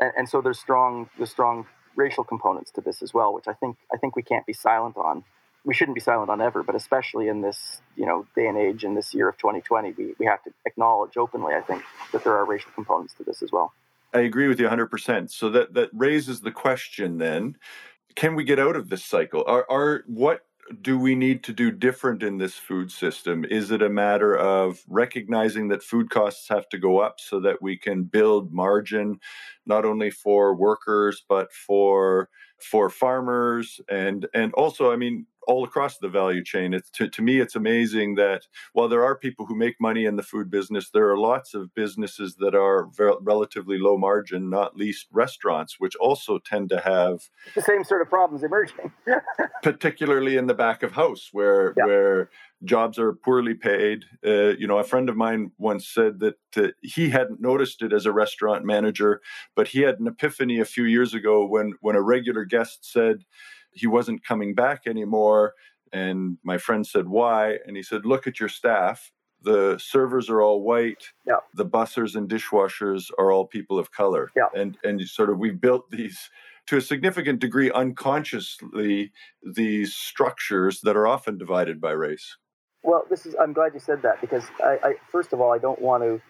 and, 0.00 0.12
and 0.18 0.28
so 0.28 0.42
there's 0.42 0.58
strong 0.58 1.08
there's 1.16 1.30
strong 1.30 1.66
racial 1.96 2.24
components 2.24 2.70
to 2.72 2.80
this 2.80 3.02
as 3.02 3.14
well, 3.14 3.32
which 3.32 3.48
I 3.48 3.52
think 3.52 3.76
I 3.92 3.96
think 3.96 4.16
we 4.16 4.22
can't 4.22 4.46
be 4.46 4.52
silent 4.52 4.96
on. 4.96 5.24
We 5.64 5.72
shouldn't 5.72 5.94
be 5.94 6.00
silent 6.00 6.28
on 6.30 6.42
ever, 6.42 6.62
but 6.62 6.74
especially 6.74 7.28
in 7.28 7.40
this 7.40 7.80
you 7.96 8.06
know 8.06 8.26
day 8.36 8.46
and 8.46 8.58
age 8.58 8.84
in 8.84 8.94
this 8.94 9.14
year 9.14 9.28
of 9.28 9.38
2020, 9.38 9.94
we, 9.96 10.14
we 10.18 10.26
have 10.26 10.42
to 10.44 10.50
acknowledge 10.66 11.16
openly, 11.16 11.54
I 11.54 11.60
think, 11.60 11.82
that 12.12 12.24
there 12.24 12.34
are 12.34 12.44
racial 12.44 12.70
components 12.74 13.14
to 13.14 13.24
this 13.24 13.42
as 13.42 13.50
well. 13.52 13.72
I 14.12 14.20
agree 14.20 14.46
with 14.46 14.60
you 14.60 14.68
100%. 14.68 15.30
So 15.30 15.50
that 15.50 15.74
that 15.74 15.90
raises 15.92 16.40
the 16.40 16.52
question 16.52 17.18
then, 17.18 17.56
can 18.14 18.34
we 18.34 18.44
get 18.44 18.58
out 18.58 18.76
of 18.76 18.88
this 18.88 19.04
cycle? 19.04 19.44
Are 19.46 19.66
are 19.68 20.04
what 20.06 20.44
do 20.82 20.98
we 20.98 21.14
need 21.14 21.44
to 21.44 21.52
do 21.52 21.70
different 21.70 22.22
in 22.22 22.38
this 22.38 22.54
food 22.54 22.90
system? 22.90 23.44
Is 23.44 23.70
it 23.70 23.82
a 23.82 23.88
matter 23.88 24.36
of 24.36 24.82
recognizing 24.88 25.68
that 25.68 25.82
food 25.82 26.10
costs 26.10 26.48
have 26.48 26.68
to 26.70 26.78
go 26.78 26.98
up 26.98 27.20
so 27.20 27.40
that 27.40 27.60
we 27.60 27.76
can 27.76 28.04
build 28.04 28.52
margin 28.52 29.20
not 29.66 29.84
only 29.84 30.10
for 30.10 30.54
workers 30.54 31.24
but 31.28 31.52
for 31.52 32.28
for 32.58 32.88
farmers 32.88 33.80
and 33.90 34.26
and 34.34 34.52
also 34.54 34.92
I 34.92 34.96
mean 34.96 35.26
all 35.46 35.64
across 35.64 35.98
the 35.98 36.08
value 36.08 36.42
chain. 36.42 36.74
It's 36.74 36.90
to, 36.90 37.08
to 37.08 37.22
me, 37.22 37.40
it's 37.40 37.56
amazing 37.56 38.14
that 38.16 38.46
while 38.72 38.88
there 38.88 39.04
are 39.04 39.16
people 39.16 39.46
who 39.46 39.54
make 39.54 39.80
money 39.80 40.04
in 40.04 40.16
the 40.16 40.22
food 40.22 40.50
business, 40.50 40.90
there 40.90 41.08
are 41.10 41.18
lots 41.18 41.54
of 41.54 41.74
businesses 41.74 42.36
that 42.36 42.54
are 42.54 42.86
ver- 42.86 43.18
relatively 43.20 43.78
low 43.78 43.96
margin, 43.96 44.50
not 44.50 44.76
least 44.76 45.06
restaurants, 45.12 45.76
which 45.78 45.96
also 45.96 46.38
tend 46.38 46.68
to 46.70 46.80
have 46.80 47.20
the 47.54 47.62
same 47.62 47.84
sort 47.84 48.02
of 48.02 48.08
problems 48.08 48.42
emerging. 48.42 48.92
particularly 49.62 50.36
in 50.36 50.46
the 50.46 50.54
back 50.54 50.82
of 50.82 50.92
house, 50.92 51.30
where 51.32 51.74
yeah. 51.76 51.86
where 51.86 52.30
jobs 52.64 52.98
are 52.98 53.12
poorly 53.12 53.54
paid. 53.54 54.04
Uh, 54.26 54.54
you 54.58 54.66
know, 54.66 54.78
a 54.78 54.84
friend 54.84 55.08
of 55.08 55.16
mine 55.16 55.50
once 55.58 55.88
said 55.88 56.20
that 56.20 56.36
uh, 56.56 56.68
he 56.82 57.10
hadn't 57.10 57.40
noticed 57.40 57.82
it 57.82 57.92
as 57.92 58.06
a 58.06 58.12
restaurant 58.12 58.64
manager, 58.64 59.20
but 59.54 59.68
he 59.68 59.80
had 59.80 60.00
an 60.00 60.06
epiphany 60.06 60.60
a 60.60 60.64
few 60.64 60.84
years 60.84 61.14
ago 61.14 61.46
when 61.46 61.74
when 61.80 61.96
a 61.96 62.02
regular 62.02 62.44
guest 62.44 62.90
said 62.90 63.24
he 63.74 63.86
wasn't 63.86 64.24
coming 64.24 64.54
back 64.54 64.82
anymore. 64.86 65.54
And 65.92 66.38
my 66.42 66.58
friend 66.58 66.86
said, 66.86 67.08
Why? 67.08 67.58
And 67.66 67.76
he 67.76 67.82
said, 67.82 68.06
Look 68.06 68.26
at 68.26 68.40
your 68.40 68.48
staff. 68.48 69.12
The 69.42 69.78
servers 69.78 70.30
are 70.30 70.40
all 70.40 70.62
white. 70.62 71.12
Yeah. 71.26 71.36
The 71.54 71.66
bussers 71.66 72.16
and 72.16 72.28
dishwashers 72.28 73.10
are 73.18 73.30
all 73.30 73.46
people 73.46 73.78
of 73.78 73.92
color. 73.92 74.30
Yeah. 74.34 74.48
And 74.54 74.78
and 74.82 75.00
sort 75.02 75.30
of 75.30 75.38
we've 75.38 75.60
built 75.60 75.90
these 75.90 76.30
to 76.66 76.78
a 76.78 76.80
significant 76.80 77.40
degree 77.40 77.70
unconsciously 77.70 79.12
these 79.42 79.94
structures 79.94 80.80
that 80.80 80.96
are 80.96 81.06
often 81.06 81.36
divided 81.36 81.80
by 81.80 81.90
race. 81.90 82.36
Well, 82.82 83.04
this 83.10 83.26
is 83.26 83.34
I'm 83.40 83.52
glad 83.52 83.74
you 83.74 83.80
said 83.80 84.02
that 84.02 84.20
because 84.20 84.44
I, 84.62 84.78
I 84.82 84.94
first 85.12 85.32
of 85.32 85.40
all 85.40 85.52
I 85.52 85.58
don't 85.58 85.80
want 85.80 86.02
to 86.02 86.20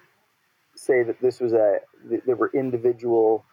say 0.76 1.02
that 1.04 1.20
this 1.20 1.40
was 1.40 1.52
a 1.52 1.78
there 2.26 2.36
were 2.36 2.50
individual 2.52 3.44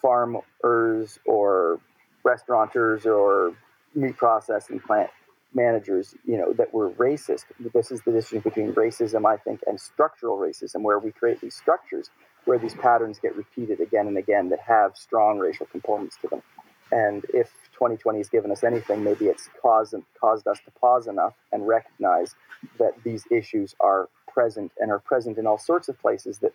farmers 0.00 1.18
or 1.26 1.80
restaurateurs 2.24 3.06
or 3.06 3.54
meat 3.94 4.16
processing 4.16 4.80
plant 4.80 5.10
managers, 5.54 6.14
you 6.26 6.36
know, 6.36 6.52
that 6.52 6.72
were 6.74 6.90
racist. 6.90 7.44
This 7.72 7.90
is 7.90 8.02
the 8.02 8.12
distinction 8.12 8.50
between 8.50 8.74
racism, 8.74 9.26
I 9.26 9.36
think, 9.38 9.60
and 9.66 9.80
structural 9.80 10.38
racism, 10.38 10.82
where 10.82 10.98
we 10.98 11.10
create 11.10 11.40
these 11.40 11.54
structures 11.54 12.10
where 12.44 12.58
these 12.58 12.74
patterns 12.74 13.18
get 13.18 13.36
repeated 13.36 13.80
again 13.80 14.06
and 14.06 14.16
again 14.16 14.48
that 14.48 14.60
have 14.60 14.96
strong 14.96 15.38
racial 15.38 15.66
components 15.66 16.16
to 16.22 16.28
them. 16.28 16.42
And 16.90 17.26
if 17.34 17.52
2020 17.74 18.18
has 18.18 18.28
given 18.30 18.50
us 18.50 18.64
anything, 18.64 19.04
maybe 19.04 19.26
it's 19.26 19.50
caused, 19.60 19.94
caused 20.18 20.46
us 20.46 20.58
to 20.64 20.70
pause 20.70 21.06
enough 21.06 21.34
and 21.52 21.68
recognize 21.68 22.34
that 22.78 22.92
these 23.04 23.24
issues 23.30 23.74
are 23.80 24.08
present 24.32 24.72
and 24.78 24.90
are 24.90 24.98
present 24.98 25.36
in 25.36 25.46
all 25.46 25.58
sorts 25.58 25.88
of 25.88 25.98
places 26.00 26.38
that 26.38 26.52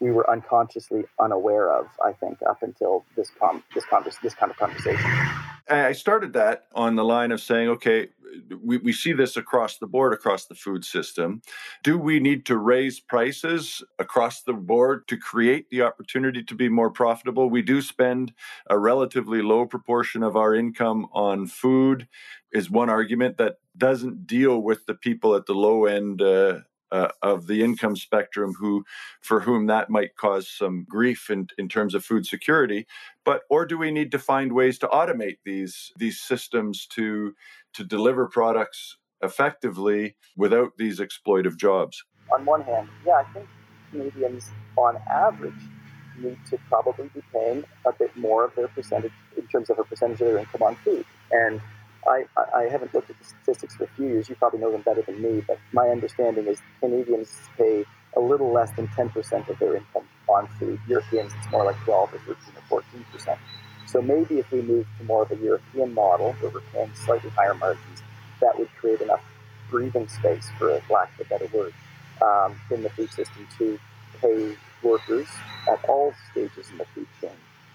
we 0.00 0.10
were 0.10 0.28
unconsciously 0.30 1.04
unaware 1.18 1.72
of. 1.72 1.86
I 2.04 2.12
think 2.12 2.38
up 2.48 2.62
until 2.62 3.04
this 3.16 3.30
com- 3.38 3.62
this 3.74 3.84
convers- 3.84 4.18
this 4.22 4.34
kind 4.34 4.50
of 4.50 4.58
conversation. 4.58 5.10
I 5.68 5.92
started 5.92 6.32
that 6.34 6.66
on 6.74 6.94
the 6.94 7.04
line 7.04 7.32
of 7.32 7.40
saying, 7.40 7.68
okay, 7.70 8.08
we, 8.62 8.78
we 8.78 8.92
see 8.92 9.12
this 9.12 9.36
across 9.36 9.78
the 9.78 9.86
board, 9.86 10.12
across 10.12 10.44
the 10.44 10.54
food 10.54 10.84
system. 10.84 11.42
Do 11.82 11.98
we 11.98 12.20
need 12.20 12.46
to 12.46 12.56
raise 12.56 13.00
prices 13.00 13.82
across 13.98 14.42
the 14.42 14.52
board 14.52 15.08
to 15.08 15.16
create 15.16 15.70
the 15.70 15.82
opportunity 15.82 16.44
to 16.44 16.54
be 16.54 16.68
more 16.68 16.90
profitable? 16.90 17.50
We 17.50 17.62
do 17.62 17.82
spend 17.82 18.32
a 18.68 18.78
relatively 18.78 19.42
low 19.42 19.66
proportion 19.66 20.22
of 20.22 20.36
our 20.36 20.54
income 20.54 21.08
on 21.12 21.46
food, 21.46 22.06
is 22.52 22.70
one 22.70 22.90
argument 22.90 23.36
that 23.38 23.58
doesn't 23.76 24.26
deal 24.26 24.62
with 24.62 24.86
the 24.86 24.94
people 24.94 25.34
at 25.34 25.46
the 25.46 25.54
low 25.54 25.86
end 25.86 26.22
uh, 26.22 26.60
uh, 26.92 27.08
of 27.22 27.46
the 27.46 27.62
income 27.62 27.96
spectrum 27.96 28.54
who 28.54 28.84
for 29.20 29.40
whom 29.40 29.66
that 29.66 29.90
might 29.90 30.16
cause 30.16 30.48
some 30.48 30.86
grief 30.88 31.30
in, 31.30 31.48
in 31.58 31.68
terms 31.68 31.94
of 31.94 32.04
food 32.04 32.26
security 32.26 32.86
but 33.24 33.42
or 33.50 33.66
do 33.66 33.76
we 33.76 33.90
need 33.90 34.10
to 34.10 34.18
find 34.18 34.52
ways 34.52 34.78
to 34.78 34.86
automate 34.88 35.38
these 35.44 35.92
these 35.96 36.20
systems 36.20 36.86
to 36.86 37.34
to 37.72 37.84
deliver 37.84 38.26
products 38.26 38.96
effectively 39.22 40.16
without 40.36 40.76
these 40.76 41.00
exploitive 41.00 41.56
jobs 41.56 42.04
on 42.32 42.44
one 42.44 42.62
hand, 42.62 42.88
yeah, 43.04 43.22
I 43.26 43.32
think 43.32 43.48
Canadians 43.90 44.50
on 44.76 44.96
average 45.10 45.54
need 46.18 46.38
to 46.50 46.58
probably 46.68 47.08
be 47.14 47.22
paying 47.32 47.64
a 47.84 47.92
bit 47.92 48.16
more 48.16 48.44
of 48.44 48.54
their 48.54 48.68
percentage 48.68 49.12
in 49.36 49.46
terms 49.48 49.70
of 49.70 49.78
a 49.78 49.84
percentage 49.84 50.20
of 50.20 50.26
their 50.28 50.38
income 50.38 50.62
on 50.62 50.76
food. 50.76 51.04
And 51.30 51.60
I, 52.08 52.24
I 52.54 52.62
haven't 52.64 52.94
looked 52.94 53.10
at 53.10 53.18
the 53.18 53.24
statistics 53.24 53.74
for 53.76 53.84
a 53.84 53.88
few 53.88 54.06
years. 54.06 54.28
You 54.28 54.34
probably 54.36 54.60
know 54.60 54.72
them 54.72 54.82
better 54.82 55.02
than 55.02 55.20
me, 55.20 55.42
but 55.46 55.58
my 55.72 55.88
understanding 55.88 56.46
is 56.46 56.60
Canadians 56.80 57.32
pay 57.56 57.84
a 58.16 58.20
little 58.20 58.52
less 58.52 58.70
than 58.72 58.88
10% 58.88 59.48
of 59.48 59.58
their 59.58 59.76
income 59.76 60.08
on 60.28 60.48
food. 60.58 60.80
Europeans, 60.88 61.32
it's 61.38 61.50
more 61.50 61.64
like 61.64 61.76
12 61.84 62.14
or 62.14 62.18
13 62.18 62.36
or 62.70 62.82
14%. 62.82 63.38
So 63.86 64.02
maybe 64.02 64.38
if 64.38 64.50
we 64.50 64.62
move 64.62 64.86
to 64.98 65.04
more 65.04 65.22
of 65.22 65.30
a 65.30 65.36
European 65.36 65.94
model 65.94 66.32
where 66.34 66.50
we're 66.50 66.60
paying 66.72 66.90
slightly 66.94 67.30
higher 67.30 67.54
margins, 67.54 68.02
that 68.40 68.58
would 68.58 68.68
create 68.80 69.00
enough 69.00 69.22
breathing 69.70 70.08
space, 70.08 70.48
for 70.58 70.80
lack 70.90 71.12
of 71.18 71.26
a 71.26 71.28
better 71.28 71.46
word, 71.56 71.72
um, 72.22 72.58
in 72.70 72.82
the 72.82 72.90
food 72.90 73.10
system 73.10 73.46
to 73.58 73.78
pay 74.20 74.56
workers 74.82 75.26
at 75.70 75.84
all 75.88 76.12
stages 76.30 76.70
in 76.70 76.78
the 76.78 76.84
food 76.94 77.06
chain 77.20 77.30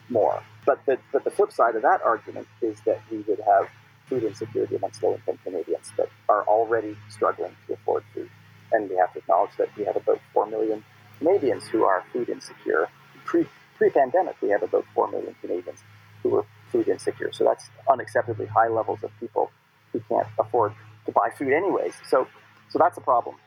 more. 0.09 0.41
But 0.65 0.85
the, 0.85 0.97
but 1.11 1.23
the 1.23 1.31
flip 1.31 1.51
side 1.51 1.75
of 1.75 1.81
that 1.81 2.01
argument 2.03 2.47
is 2.61 2.79
that 2.81 3.01
we 3.09 3.19
would 3.19 3.39
have 3.39 3.69
food 4.11 4.23
insecurity 4.25 4.75
amongst 4.75 5.01
low 5.01 5.13
income 5.13 5.39
Canadians 5.41 5.93
that 5.95 6.09
are 6.27 6.43
already 6.43 6.97
struggling 7.07 7.55
to 7.65 7.73
afford 7.73 8.03
food. 8.13 8.29
And 8.73 8.89
we 8.89 8.97
have 8.97 9.13
to 9.13 9.19
acknowledge 9.19 9.51
that 9.57 9.69
we 9.77 9.85
have 9.85 9.95
about 9.95 10.19
4 10.33 10.47
million 10.47 10.83
Canadians 11.19 11.65
who 11.67 11.85
are 11.85 12.03
food 12.11 12.27
insecure. 12.27 12.89
Pre 13.25 13.47
pandemic, 13.93 14.35
we 14.41 14.49
have 14.49 14.63
about 14.63 14.85
4 14.93 15.09
million 15.11 15.33
Canadians 15.39 15.79
who 16.21 16.35
are 16.35 16.45
food 16.71 16.89
insecure. 16.89 17.31
So 17.31 17.45
that's 17.45 17.69
unacceptably 17.87 18.47
high 18.47 18.67
levels 18.67 18.99
of 19.01 19.11
people 19.19 19.49
who 19.93 20.01
can't 20.09 20.27
afford 20.37 20.73
to 21.05 21.11
buy 21.13 21.29
food 21.37 21.53
anyways. 21.53 21.93
So, 22.07 22.27
so 22.69 22.77
that's 22.77 22.97
a 22.97 23.01
problem. 23.01 23.37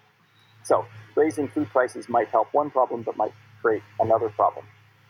So 0.64 0.86
raising 1.14 1.48
food 1.48 1.68
prices 1.68 2.08
might 2.08 2.28
help 2.28 2.48
one 2.52 2.70
problem, 2.70 3.02
but 3.02 3.16
might 3.18 3.34
create 3.60 3.82
another 4.00 4.30
problem. 4.30 4.64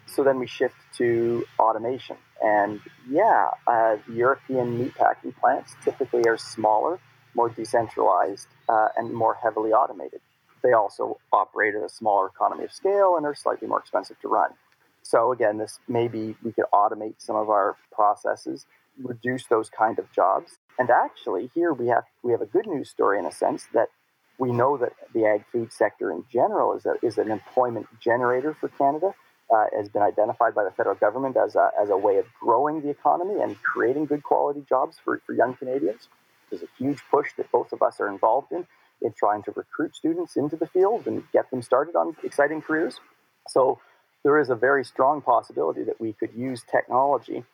So 0.07 0.23
then 0.23 0.39
we 0.39 0.47
shift 0.47 0.75
to 0.99 1.45
automation. 1.59 2.17
And 2.43 2.81
yeah, 3.09 3.51
uh, 3.67 3.97
European 4.13 4.79
meatpacking 4.79 5.35
plants 5.37 5.75
typically 5.83 6.27
are 6.27 6.37
smaller, 6.37 7.01
more 7.35 7.49
decentralized, 7.49 8.49
uh, 8.69 8.89
and 8.97 9.13
more 9.13 9.35
heavily 9.35 9.73
automated. 9.73 10.21
They 10.63 10.73
also 10.73 11.19
operate 11.33 11.75
at 11.75 11.83
a 11.83 11.89
smaller 11.89 12.29
economy 12.29 12.65
of 12.65 12.73
scale 12.73 13.17
and 13.17 13.27
are 13.27 13.35
slightly 13.35 13.69
more 13.69 13.81
expensive 13.81 14.19
to 14.21 14.29
run. 14.29 14.51
So 15.03 15.33
again, 15.33 15.59
this 15.59 15.79
maybe 15.87 16.37
we 16.43 16.53
could 16.53 16.65
automate 16.73 17.17
some 17.19 17.37
of 17.37 17.51
our 17.51 17.77
processes, 17.93 18.67
reduce 19.03 19.47
those 19.47 19.69
kind 19.69 19.99
of 19.99 20.11
jobs. 20.13 20.53
And 20.79 20.91
actually, 20.91 21.51
here 21.55 21.73
we 21.73 21.89
have 21.89 22.05
we 22.23 22.33
have 22.33 22.41
a 22.41 22.47
good 22.47 22.67
news 22.67 22.89
story 22.89 23.19
in 23.19 23.27
a 23.27 23.33
sense 23.33 23.67
that 23.75 23.89
we 24.39 24.51
know 24.51 24.77
that 24.79 24.93
the 25.13 25.27
ag 25.27 25.45
food 25.53 25.73
sector 25.73 26.11
in 26.11 26.25
general 26.33 26.75
is, 26.77 26.87
a, 26.87 26.95
is 27.07 27.19
an 27.19 27.31
employment 27.31 27.87
generator 28.01 28.57
for 28.59 28.69
Canada. 28.69 29.15
Uh, 29.55 29.67
has 29.77 29.89
been 29.89 30.03
identified 30.03 30.53
by 30.53 30.65
the 30.65 30.71
federal 30.73 30.97
government 30.97 31.37
as 31.37 31.55
a, 31.55 31.71
as 31.81 31.89
a 31.89 31.97
way 31.97 32.17
of 32.17 32.27
growing 32.41 32.81
the 32.81 32.91
economy 32.91 33.41
and 33.41 33.63
creating 33.63 34.05
good 34.05 34.25
quality 34.25 34.65
jobs 34.69 34.99
for, 35.05 35.23
for 35.25 35.33
young 35.33 35.55
Canadians. 35.55 36.09
There's 36.51 36.63
a 36.63 36.73
huge 36.77 37.01
push 37.09 37.29
that 37.37 37.53
both 37.53 37.73
of 37.73 37.81
us 37.81 38.01
are 38.01 38.09
involved 38.09 38.51
in 38.51 38.67
in 39.01 39.13
trying 39.13 39.43
to 39.45 39.53
recruit 39.53 39.95
students 39.95 40.37
into 40.37 40.57
the 40.57 40.67
field 40.67 41.07
and 41.07 41.23
get 41.33 41.49
them 41.53 41.63
started 41.63 41.95
on 41.95 42.17
exciting 42.25 42.63
careers. 42.63 42.99
So 43.49 43.79
there 44.25 44.41
is 44.41 44.51
a 44.51 44.57
very 44.57 44.85
strong 44.85 45.21
possibility 45.21 45.85
that 45.85 46.01
we 46.01 46.15
could 46.15 46.33
use 46.35 46.65
technology 46.69 47.45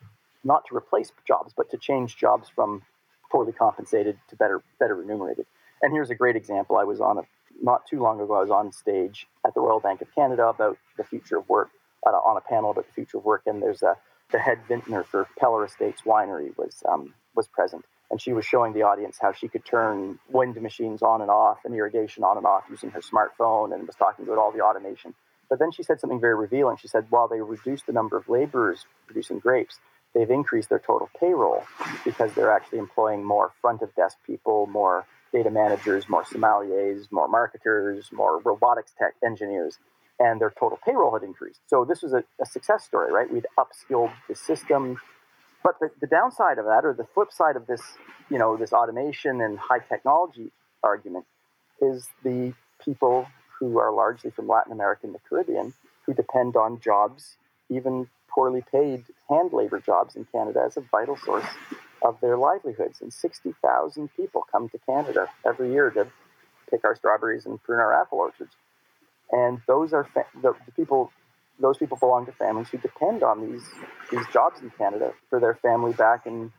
not 0.42 0.64
to 0.68 0.76
replace 0.76 1.12
jobs, 1.26 1.52
but 1.54 1.70
to 1.70 1.76
change 1.76 2.16
jobs 2.16 2.48
from 2.48 2.82
poorly 3.30 3.52
compensated 3.52 4.16
to 4.28 4.36
better 4.36 4.62
better 4.78 4.94
remunerated. 4.94 5.44
And 5.82 5.92
here's 5.92 6.10
a 6.10 6.14
great 6.14 6.36
example. 6.36 6.76
I 6.76 6.84
was 6.84 7.00
on 7.00 7.18
a 7.18 7.22
not 7.62 7.82
too 7.90 8.00
long 8.00 8.22
ago. 8.22 8.34
I 8.36 8.40
was 8.40 8.50
on 8.50 8.72
stage 8.72 9.26
at 9.46 9.52
the 9.54 9.60
Royal 9.60 9.80
Bank 9.80 10.00
of 10.00 10.08
Canada 10.14 10.46
about 10.46 10.78
the 10.96 11.04
future 11.04 11.38
of 11.38 11.48
work, 11.48 11.70
uh, 12.06 12.10
on 12.10 12.36
a 12.36 12.40
panel 12.40 12.70
about 12.70 12.86
the 12.86 12.92
future 12.92 13.18
of 13.18 13.24
work. 13.24 13.42
And 13.46 13.62
there's 13.62 13.82
a 13.82 13.96
the 14.32 14.38
head 14.38 14.58
vintner 14.68 15.02
for 15.02 15.26
Peller 15.40 15.66
Estates 15.66 16.02
Winery 16.02 16.56
was 16.56 16.82
um, 16.88 17.14
was 17.34 17.48
present, 17.48 17.84
and 18.10 18.20
she 18.20 18.32
was 18.32 18.44
showing 18.44 18.72
the 18.72 18.82
audience 18.82 19.18
how 19.20 19.32
she 19.32 19.48
could 19.48 19.64
turn 19.64 20.18
wind 20.30 20.60
machines 20.60 21.02
on 21.02 21.20
and 21.20 21.30
off 21.30 21.58
and 21.64 21.74
irrigation 21.74 22.22
on 22.24 22.36
and 22.36 22.46
off 22.46 22.64
using 22.70 22.90
her 22.90 23.00
smartphone, 23.00 23.74
and 23.74 23.86
was 23.86 23.96
talking 23.96 24.24
about 24.24 24.38
all 24.38 24.52
the 24.52 24.60
automation. 24.60 25.14
But 25.48 25.58
then 25.58 25.72
she 25.72 25.82
said 25.82 26.00
something 26.00 26.20
very 26.20 26.36
revealing. 26.36 26.76
She 26.76 26.86
said, 26.86 27.06
while 27.10 27.26
they 27.26 27.40
reduced 27.40 27.86
the 27.86 27.92
number 27.92 28.16
of 28.16 28.28
laborers 28.28 28.86
producing 29.06 29.40
grapes, 29.40 29.80
they've 30.14 30.30
increased 30.30 30.68
their 30.68 30.78
total 30.78 31.10
payroll 31.18 31.64
because 32.04 32.32
they're 32.34 32.52
actually 32.52 32.78
employing 32.78 33.24
more 33.24 33.50
front 33.60 33.82
of 33.82 33.92
desk 33.96 34.16
people, 34.24 34.68
more 34.68 35.06
data 35.32 35.50
managers, 35.50 36.08
more 36.08 36.22
sommeliers, 36.22 37.10
more 37.10 37.26
marketers, 37.26 38.10
more 38.12 38.38
robotics 38.38 38.92
tech 38.96 39.14
engineers, 39.24 39.78
and 40.20 40.40
their 40.40 40.52
total 40.56 40.78
payroll 40.84 41.14
had 41.14 41.22
increased. 41.22 41.60
So 41.66 41.84
this 41.84 42.02
was 42.02 42.12
a, 42.12 42.22
a 42.40 42.46
success 42.46 42.84
story, 42.84 43.10
right? 43.10 43.32
We'd 43.32 43.46
upskilled 43.58 44.12
the 44.28 44.34
system. 44.34 45.00
But 45.64 45.80
the, 45.80 45.90
the 46.00 46.06
downside 46.06 46.58
of 46.58 46.66
that, 46.66 46.84
or 46.84 46.92
the 46.92 47.06
flip 47.14 47.32
side 47.32 47.56
of 47.56 47.66
this, 47.66 47.80
you 48.30 48.38
know, 48.38 48.56
this 48.56 48.72
automation 48.72 49.40
and 49.40 49.58
high 49.58 49.78
technology 49.78 50.52
argument, 50.84 51.24
is 51.80 52.08
the 52.22 52.52
people 52.84 53.26
who 53.58 53.78
are 53.78 53.92
largely 53.92 54.30
from 54.30 54.46
Latin 54.46 54.72
America 54.72 55.06
and 55.06 55.14
the 55.14 55.20
Caribbean 55.28 55.72
who 56.04 56.14
depend 56.14 56.54
on 56.54 56.80
jobs, 56.80 57.36
even 57.70 58.08
poorly 58.28 58.62
paid 58.70 59.04
hand 59.28 59.52
labor 59.52 59.80
jobs 59.80 60.16
in 60.16 60.26
Canada, 60.26 60.62
as 60.64 60.76
a 60.76 60.80
vital 60.80 61.16
source 61.16 61.46
of 62.02 62.20
their 62.20 62.36
livelihoods. 62.36 63.00
And 63.00 63.12
60,000 63.12 64.10
people 64.16 64.44
come 64.52 64.68
to 64.68 64.78
Canada 64.86 65.28
every 65.46 65.72
year 65.72 65.90
to 65.90 66.06
pick 66.70 66.84
our 66.84 66.94
strawberries 66.94 67.46
and 67.46 67.62
prune 67.62 67.80
our 67.80 67.98
apple 68.00 68.18
orchards. 68.18 68.54
And 69.32 69.60
those 69.66 69.92
are 69.92 70.04
fa- 70.04 70.26
the, 70.34 70.54
the, 70.66 70.72
people. 70.72 71.10
Those 71.58 71.76
people 71.76 71.98
belong 71.98 72.24
to 72.26 72.32
families 72.32 72.68
who 72.68 72.78
depend 72.78 73.22
on 73.22 73.50
these 73.50 73.68
these 74.10 74.26
jobs 74.32 74.60
in 74.62 74.70
Canada 74.70 75.12
for 75.28 75.38
their 75.38 75.54
family 75.54 75.92
back 75.92 76.26
in 76.26 76.52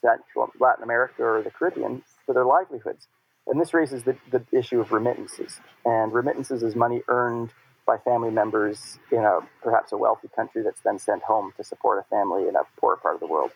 Central 0.00 0.50
Latin 0.60 0.84
America 0.84 1.22
or 1.22 1.42
the 1.42 1.50
Caribbean 1.50 2.02
for 2.24 2.34
their 2.34 2.44
livelihoods. 2.44 3.08
And 3.46 3.60
this 3.60 3.74
raises 3.74 4.04
the, 4.04 4.16
the 4.30 4.44
issue 4.52 4.80
of 4.80 4.92
remittances. 4.92 5.60
And 5.84 6.12
remittances 6.12 6.62
is 6.62 6.74
money 6.74 7.02
earned 7.08 7.50
by 7.86 7.98
family 7.98 8.30
members 8.30 8.98
in 9.12 9.18
a 9.18 9.40
perhaps 9.62 9.92
a 9.92 9.96
wealthy 9.96 10.28
country 10.34 10.62
that's 10.62 10.80
then 10.80 10.98
sent 10.98 11.22
home 11.22 11.52
to 11.56 11.64
support 11.64 11.98
a 11.98 12.08
family 12.08 12.48
in 12.48 12.56
a 12.56 12.62
poor 12.78 12.96
part 12.96 13.14
of 13.14 13.20
the 13.20 13.26
world. 13.26 13.50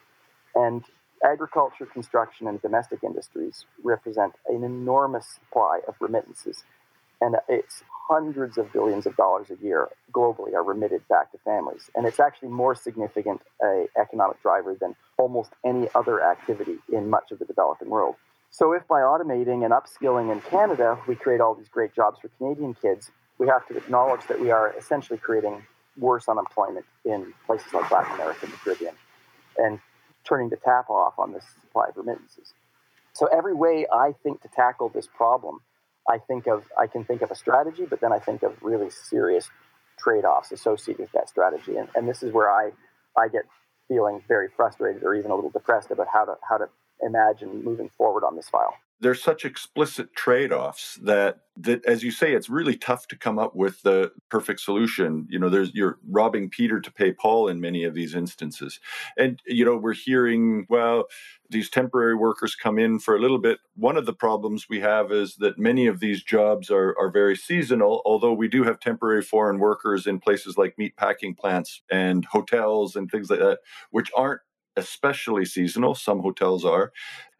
And 0.55 0.85
agriculture, 1.25 1.87
construction, 1.87 2.47
and 2.47 2.61
domestic 2.61 3.03
industries 3.03 3.65
represent 3.83 4.35
an 4.47 4.65
enormous 4.65 5.27
supply 5.27 5.81
of 5.89 5.95
remittances. 6.01 6.65
And 7.21 7.37
it's 7.49 7.83
hundreds 8.09 8.57
of 8.57 8.73
billions 8.73 9.07
of 9.07 9.17
dollars 9.17 9.49
a 9.51 9.63
year 9.63 9.89
globally 10.13 10.55
are 10.55 10.63
remitted 10.63 11.07
back 11.09 11.31
to 11.33 11.39
families. 11.39 11.91
And 11.95 12.07
it's 12.07 12.21
actually 12.21 12.49
more 12.49 12.75
significant 12.75 13.43
a 13.63 13.87
economic 14.01 14.41
driver 14.43 14.77
than 14.81 14.97
almost 15.19 15.53
any 15.65 15.89
other 15.95 16.23
activity 16.23 16.77
in 16.93 17.11
much 17.11 17.31
of 17.31 17.39
the 17.39 17.45
developing 17.45 17.91
world. 17.91 18.15
So 18.51 18.73
if 18.73 18.87
by 18.89 19.01
automating 19.01 19.65
and 19.65 19.75
upskilling 19.75 20.33
in 20.33 20.41
Canada, 20.41 20.99
we 21.07 21.15
create 21.15 21.41
all 21.41 21.55
these 21.55 21.69
great 21.69 21.95
jobs 21.95 22.19
for 22.19 22.29
Canadian 22.39 22.75
kids, 22.75 23.11
we 23.39 23.47
have 23.47 23.67
to 23.69 23.77
acknowledge 23.77 24.27
that 24.29 24.41
we 24.41 24.51
are 24.51 24.75
essentially 24.79 25.19
creating 25.19 25.63
worse 25.99 26.29
unemployment 26.29 26.87
in 27.05 27.35
places 27.47 27.73
like 27.73 27.91
Latin 27.91 28.13
America 28.15 28.41
and 28.45 28.53
the 28.53 28.57
Caribbean 28.57 28.95
and 29.59 29.81
turning 30.25 30.49
the 30.49 30.57
tap 30.57 30.89
off 30.89 31.19
on 31.19 31.33
this 31.33 31.45
supply 31.61 31.89
of 31.89 31.97
remittances. 31.97 32.55
So 33.13 33.27
every 33.27 33.55
way 33.55 33.87
I 33.93 34.15
think 34.23 34.43
to 34.43 34.49
tackle 34.49 34.89
this 34.89 35.09
problem, 35.09 35.61
I 36.09 36.19
think 36.19 36.47
of 36.47 36.65
I 36.79 36.87
can 36.87 37.05
think 37.05 37.23
of 37.23 37.31
a 37.31 37.35
strategy, 37.35 37.87
but 37.89 38.01
then 38.01 38.13
I 38.13 38.19
think 38.19 38.43
of 38.43 38.55
really 38.63 38.91
serious 38.91 39.51
trade-offs 39.99 40.53
associated 40.53 41.01
with 41.03 41.13
that 41.13 41.29
strategy. 41.29 41.77
And, 41.77 41.89
and 41.95 42.09
this 42.09 42.23
is 42.23 42.33
where 42.33 42.51
I 42.51 42.73
I 43.17 43.29
get 43.29 43.43
feeling 43.89 44.23
very 44.29 44.49
frustrated 44.57 45.03
or 45.05 45.15
even 45.15 45.31
a 45.31 45.35
little 45.35 45.51
depressed 45.51 45.91
about 45.91 46.09
how 46.13 46.25
to 46.25 46.35
how 46.49 46.59
to 46.59 46.69
imagine 47.03 47.63
moving 47.65 47.91
forward 47.97 48.25
on 48.25 48.37
this 48.37 48.49
file. 48.49 48.75
There's 49.01 49.23
such 49.23 49.45
explicit 49.45 50.13
trade-offs 50.17 50.97
that 51.03 51.41
that 51.61 51.85
as 51.87 52.03
you 52.05 52.11
say 52.11 52.35
it's 52.35 52.49
really 52.49 52.77
tough 52.77 53.09
to 53.09 53.17
come 53.17 53.39
up 53.39 53.55
with 53.55 53.83
the 53.83 54.13
perfect 54.29 54.61
solution. 54.61 55.27
You 55.31 55.39
know 55.39 55.49
there's 55.49 55.73
you're 55.73 55.99
robbing 56.09 56.51
peter 56.51 56.81
to 56.81 56.93
pay 56.93 57.13
paul 57.13 57.49
in 57.49 57.61
many 57.61 57.85
of 57.85 57.95
these 57.95 58.15
instances. 58.15 58.81
And 59.17 59.41
you 59.47 59.65
know 59.65 59.77
we're 59.77 59.93
hearing 59.93 60.67
well 60.69 61.05
these 61.51 61.71
temporary 61.71 62.15
workers 62.15 62.55
come 62.55 62.79
in 62.79 62.99
for 62.99 63.17
a 63.17 63.21
little 63.21 63.39
bit. 63.39 63.59
One 63.77 63.97
of 63.97 64.05
the 64.05 64.13
problems 64.13 64.69
we 64.69 64.81
have 64.81 65.13
is 65.13 65.37
that 65.37 65.59
many 65.59 65.87
of 65.87 66.01
these 66.01 66.23
jobs 66.23 66.71
are, 66.71 66.97
are 66.99 67.11
very 67.11 67.37
seasonal 67.37 68.03
although 68.05 68.33
we 68.33 68.49
do 68.49 68.65
have 68.65 68.81
temporary 68.81 69.23
foreign 69.23 69.61
workers 69.61 70.07
in 70.09 70.19
places 70.19 70.59
like 70.59 70.79
meat 70.79 70.97
packing 70.97 71.35
plants 71.37 71.83
and 71.91 72.25
hotels 72.25 72.97
and 72.97 73.11
things 73.11 73.31
like 73.31 73.41
that 73.41 73.59
which 73.91 74.11
aren't 74.17 74.41
especially 74.79 75.45
seasonal 75.45 75.95
some 75.95 76.21
hotels 76.21 76.65
are 76.65 76.93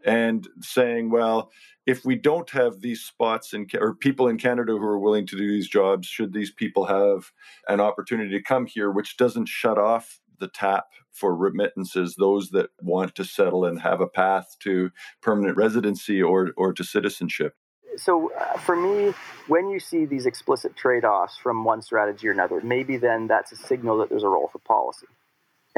and 0.05 0.49
saying, 0.61 1.11
well, 1.11 1.51
if 1.87 2.05
we 2.05 2.15
don't 2.15 2.51
have 2.51 2.81
these 2.81 3.03
spots 3.03 3.55
in 3.55 3.67
or 3.81 3.95
people 3.95 4.29
in 4.29 4.37
Canada 4.37 4.73
who 4.73 4.85
are 4.85 4.99
willing 4.99 5.27
to 5.27 5.37
do 5.37 5.49
these 5.49 5.69
jobs, 5.69 6.07
should 6.07 6.33
these 6.33 6.51
people 6.51 6.85
have 6.85 7.33
an 7.67 7.81
opportunity 7.81 8.31
to 8.31 8.43
come 8.43 8.67
here, 8.67 8.91
which 8.91 9.17
doesn't 9.17 9.49
shut 9.49 9.79
off 9.79 10.21
the 10.39 10.49
tap 10.49 10.87
for 11.11 11.35
remittances, 11.35 12.15
those 12.15 12.51
that 12.51 12.71
want 12.81 13.15
to 13.15 13.25
settle 13.25 13.65
and 13.65 13.81
have 13.81 14.01
a 14.01 14.07
path 14.07 14.57
to 14.61 14.91
permanent 15.23 15.57
residency 15.57 16.23
or 16.23 16.53
or 16.57 16.73
to 16.73 16.85
citizenship? 16.85 17.55
so 17.99 18.33
uh, 18.33 18.57
for 18.59 18.77
me, 18.77 19.13
when 19.49 19.69
you 19.69 19.81
see 19.81 20.05
these 20.05 20.27
explicit 20.27 20.77
trade-offs 20.77 21.37
from 21.37 21.65
one 21.65 21.83
strategy 21.83 22.29
or 22.29 22.33
another, 22.33 22.61
maybe 22.63 22.97
then 22.97 23.27
that's 23.27 23.53
a 23.53 23.57
signal 23.57 23.99
that 23.99 24.09
there's 24.09 24.23
a 24.23 24.29
role 24.29 24.49
for 24.49 24.59
policy. 24.61 25.07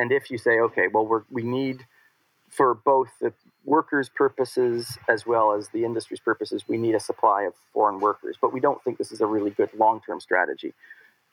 And 0.00 0.12
if 0.12 0.30
you 0.30 0.38
say, 0.38 0.60
okay, 0.60 0.88
well, 0.88 1.06
we're, 1.06 1.24
we 1.30 1.42
need 1.42 1.84
for 2.48 2.72
both 2.72 3.08
the 3.20 3.34
workers' 3.66 4.08
purposes 4.08 4.96
as 5.10 5.26
well 5.26 5.52
as 5.52 5.68
the 5.68 5.84
industry's 5.84 6.20
purposes, 6.20 6.64
we 6.66 6.78
need 6.78 6.94
a 6.94 7.00
supply 7.00 7.42
of 7.42 7.52
foreign 7.74 8.00
workers, 8.00 8.36
but 8.40 8.50
we 8.50 8.60
don't 8.60 8.82
think 8.82 8.96
this 8.96 9.12
is 9.12 9.20
a 9.20 9.26
really 9.26 9.50
good 9.50 9.68
long-term 9.74 10.18
strategy. 10.18 10.72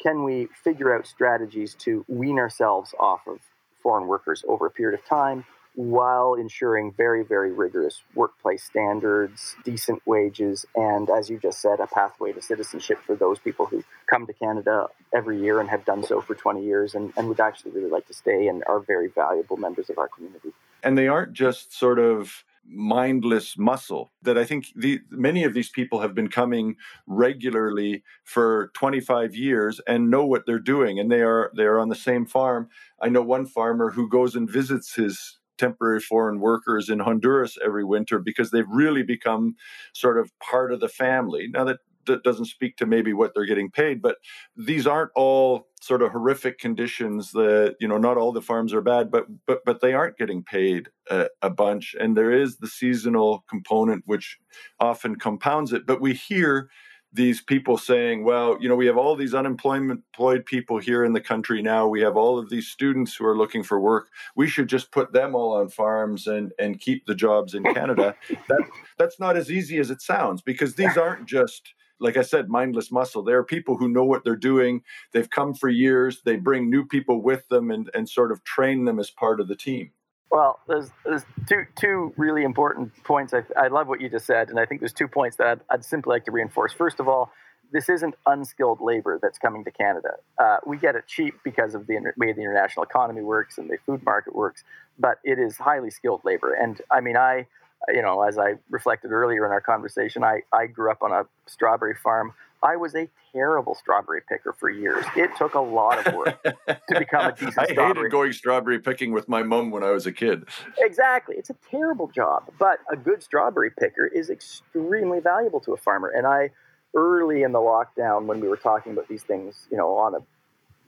Can 0.04 0.26
we 0.26 0.50
figure 0.66 0.94
out 0.94 1.08
strategies 1.08 1.76
to 1.76 2.04
wean 2.10 2.38
ourselves 2.38 2.94
off 3.00 3.22
of 3.26 3.40
foreign 3.82 4.06
workers 4.06 4.44
over 4.50 4.66
a 4.66 4.70
period 4.70 5.00
of 5.00 5.06
time 5.06 5.46
while 5.78 6.34
ensuring 6.34 6.92
very, 6.92 7.24
very 7.24 7.52
rigorous 7.52 8.02
workplace 8.16 8.64
standards, 8.64 9.56
decent 9.64 10.02
wages, 10.08 10.66
and 10.76 11.08
as 11.08 11.30
you 11.30 11.38
just 11.38 11.62
said, 11.62 11.80
a 11.80 11.86
pathway 11.86 12.34
to 12.34 12.42
citizenship 12.42 12.98
for 13.06 13.16
those 13.16 13.38
people 13.38 13.68
who 13.68 13.84
come 14.10 14.26
to 14.26 14.34
Canada 14.34 14.88
every 15.14 15.40
year 15.40 15.60
and 15.60 15.70
have 15.70 15.86
done 15.86 16.04
so 16.04 16.20
for 16.20 16.34
20 16.34 16.66
years 16.66 16.96
and, 16.96 17.14
and 17.16 17.28
would 17.30 17.40
actually 17.40 17.70
really 17.70 17.92
like 17.92 18.08
to 18.08 18.14
stay 18.16 18.48
and 18.48 18.64
are 18.68 18.80
very 18.80 19.08
valuable 19.08 19.56
members 19.56 19.88
of 19.92 20.00
our 20.00 20.08
community. 20.08 20.52
And 20.82 20.98
they 20.98 21.08
aren't 21.08 21.34
just 21.34 21.78
sort 21.78 22.00
of 22.00 22.44
mindless 22.68 23.56
muscle 23.56 24.12
that 24.24 24.38
I 24.38 24.46
think 24.46 24.70
the, 24.76 25.00
many 25.12 25.44
of 25.44 25.54
these 25.54 25.70
people 25.70 26.02
have 26.02 26.16
been 26.16 26.28
coming 26.28 26.76
regularly 27.06 28.04
for 28.24 28.72
25 28.74 29.36
years 29.36 29.80
and 29.88 30.10
know 30.10 30.26
what 30.26 30.48
they're 30.48 30.60
doing 30.60 31.00
and 31.00 31.12
they 31.12 31.22
are 31.22 31.52
they 31.56 31.64
are 31.64 31.80
on 31.80 31.90
the 31.90 31.96
same 31.96 32.26
farm. 32.26 32.68
I 33.00 33.10
know 33.10 33.22
one 33.22 33.46
farmer 33.46 33.92
who 33.92 34.10
goes 34.10 34.36
and 34.36 34.50
visits 34.50 34.96
his 34.96 35.37
temporary 35.58 36.00
foreign 36.00 36.40
workers 36.40 36.90
in 36.90 37.00
Honduras 37.00 37.58
every 37.64 37.84
winter 37.84 38.20
because 38.20 38.52
they've 38.52 38.70
really 38.70 39.04
become 39.04 39.56
sort 39.94 40.18
of 40.18 40.32
part 40.40 40.72
of 40.72 40.80
the 40.80 40.90
family. 40.90 41.48
Now 41.52 41.64
that 41.66 41.80
that 42.08 42.24
doesn't 42.24 42.46
speak 42.46 42.78
to 42.78 42.86
maybe 42.86 43.14
what 43.14 43.34
they're 43.34 43.46
getting 43.46 43.70
paid, 43.70 44.02
but 44.02 44.18
these 44.56 44.88
aren't 44.88 45.12
all 45.16 45.68
sort 45.82 46.02
of 46.02 46.12
horrific 46.12 46.58
conditions 46.58 47.32
that 47.32 47.76
you 47.80 47.88
know 47.88 47.98
not 47.98 48.18
all 48.18 48.32
the 48.32 48.42
farms 48.42 48.74
are 48.74 48.82
bad 48.82 49.12
but 49.12 49.26
but 49.46 49.64
but 49.64 49.80
they 49.80 49.94
aren't 49.94 50.18
getting 50.18 50.44
paid 50.44 50.90
a, 51.12 51.28
a, 51.44 51.52
bunch 51.52 51.96
and 52.00 52.18
there 52.18 52.32
is 52.32 52.58
the 52.58 52.68
seasonal 52.68 53.46
component 53.48 54.02
which 54.08 54.40
often 54.80 55.16
compounds 55.16 55.72
it 55.72 55.86
but 55.86 56.02
we 56.02 56.16
hear 56.16 56.68
these 57.14 57.42
people 57.42 57.78
saying, 57.78 58.24
well, 58.24 58.58
you 58.60 58.68
know, 58.68 58.76
we 58.76 58.86
have 58.86 58.98
all 58.98 59.16
these 59.16 59.34
unemployment 59.34 60.04
employed 60.14 60.46
people 60.46 60.78
here 60.78 61.04
in 61.04 61.14
the 61.14 61.22
country 61.22 61.62
now. 61.62 61.88
We 61.88 62.02
have 62.02 62.18
all 62.18 62.38
of 62.38 62.50
these 62.50 62.68
students 62.68 63.16
who 63.16 63.26
are 63.26 63.38
looking 63.38 63.64
for 63.64 63.80
work. 63.80 64.10
We 64.36 64.48
should 64.48 64.68
just 64.68 64.92
put 64.92 65.14
them 65.14 65.36
all 65.36 65.54
on 65.54 65.70
farms 65.70 66.28
and 66.28 66.52
and 66.60 66.80
keep 66.80 67.06
the 67.06 67.16
jobs 67.16 67.54
in 67.54 67.64
Canada. 67.64 68.16
that 68.50 68.62
that's 68.98 69.20
not 69.20 69.38
as 69.38 69.52
easy 69.52 69.78
as 69.80 69.90
it 69.90 70.02
sounds 70.02 70.42
because 70.42 70.76
these 70.76 70.98
aren't 70.98 71.28
just 71.28 71.74
like 72.00 72.18
I 72.18 72.22
said, 72.22 72.50
mindless 72.50 72.92
muscle. 72.92 73.24
There 73.24 73.40
are 73.40 73.44
people 73.44 73.78
who 73.78 73.90
know 73.90 74.06
what 74.06 74.24
they're 74.24 74.36
doing. 74.36 74.84
They've 75.14 75.30
come 75.30 75.56
for 75.56 75.70
years. 75.70 76.22
They 76.24 76.36
bring 76.36 76.70
new 76.70 76.86
people 76.86 77.24
with 77.24 77.48
them 77.48 77.72
and, 77.72 77.90
and 77.94 78.08
sort 78.08 78.32
of 78.32 78.44
train 78.44 78.86
them 78.86 79.00
as 79.00 79.10
part 79.10 79.40
of 79.40 79.48
the 79.48 79.56
team. 79.56 79.92
Well, 80.30 80.60
there's, 80.68 80.90
there's 81.06 81.24
two 81.48 81.64
two 81.76 82.14
really 82.18 82.44
important 82.44 82.92
points. 83.04 83.34
I, 83.34 83.44
I 83.58 83.68
love 83.68 83.88
what 83.88 84.02
you 84.02 84.10
just 84.10 84.26
said, 84.26 84.50
and 84.50 84.60
I 84.60 84.66
think 84.66 84.82
there's 84.82 84.94
two 84.94 85.08
points 85.08 85.38
that 85.38 85.48
I'd, 85.48 85.60
I'd 85.70 85.86
simply 85.86 86.12
like 86.16 86.26
to 86.26 86.32
reinforce. 86.32 86.74
First 86.74 87.00
of 87.00 87.08
all, 87.08 87.32
this 87.72 87.90
isn't 87.90 88.16
unskilled 88.26 88.80
labor 88.82 89.20
that's 89.22 89.38
coming 89.38 89.64
to 89.64 89.72
Canada. 89.72 90.12
Uh, 90.38 90.58
we 90.66 90.78
get 90.78 90.96
it 90.96 91.06
cheap 91.08 91.36
because 91.44 91.76
of 91.76 91.88
the 91.88 91.98
way 92.18 92.34
the 92.34 92.42
international 92.42 92.84
economy 92.84 93.22
works 93.22 93.58
and 93.58 93.70
the 93.70 93.78
food 93.86 94.04
market 94.06 94.36
works, 94.36 94.64
but 95.00 95.20
it 95.24 95.40
is 95.40 95.58
highly 95.58 95.90
skilled 95.90 96.22
labor. 96.24 96.54
And 96.54 96.82
I 96.92 97.02
mean, 97.02 97.18
I, 97.18 97.48
you 97.90 98.02
know, 98.02 98.22
as 98.22 98.38
I 98.38 98.56
reflected 98.70 99.12
earlier 99.12 99.46
in 99.46 99.52
our 99.52 99.62
conversation, 99.62 100.24
I, 100.24 100.42
I 100.54 100.68
grew 100.68 100.92
up 100.92 101.02
on 101.02 101.12
a 101.12 101.24
strawberry 101.46 101.96
farm. 101.96 102.34
I 102.64 102.76
was 102.76 102.96
a 102.96 103.08
terrible 103.32 103.76
strawberry 103.76 104.22
picker 104.28 104.54
for 104.54 104.70
years. 104.70 105.06
It 105.16 105.30
took 105.38 105.54
a 105.54 105.60
lot 105.60 106.06
of 106.06 106.14
work 106.14 106.42
to 106.44 107.00
become 107.00 107.28
a 107.28 107.32
decent 107.36 107.54
strawberry. 107.54 107.78
I 107.78 107.88
hated 107.88 108.12
going 108.12 108.34
strawberry 108.34 108.80
picking 108.80 109.12
with 109.12 109.30
my 109.30 109.44
mom 109.44 109.70
when 109.72 109.84
I 109.84 109.92
was 109.92 110.06
a 110.08 110.12
kid. 110.12 110.46
Exactly. 110.78 111.36
It's 111.38 111.50
a 111.50 111.56
terrible 111.70 112.08
job, 112.08 112.52
but 112.58 112.80
a 112.92 112.96
good 112.96 113.22
strawberry 113.22 113.72
picker 113.72 114.08
is 114.08 114.30
extremely 114.30 115.20
valuable 115.20 115.60
to 115.62 115.74
a 115.74 115.78
farmer. 115.78 116.10
And 116.10 116.26
I, 116.26 116.50
early 116.96 117.44
in 117.44 117.52
the 117.52 117.60
lockdown, 117.60 118.26
when 118.26 118.40
we 118.40 118.48
were 118.48 118.58
talking 118.58 118.94
about 118.94 119.08
these 119.08 119.24
things, 119.24 119.68
you 119.70 119.78
know, 119.78 119.96
on 119.98 120.16
a 120.16 120.20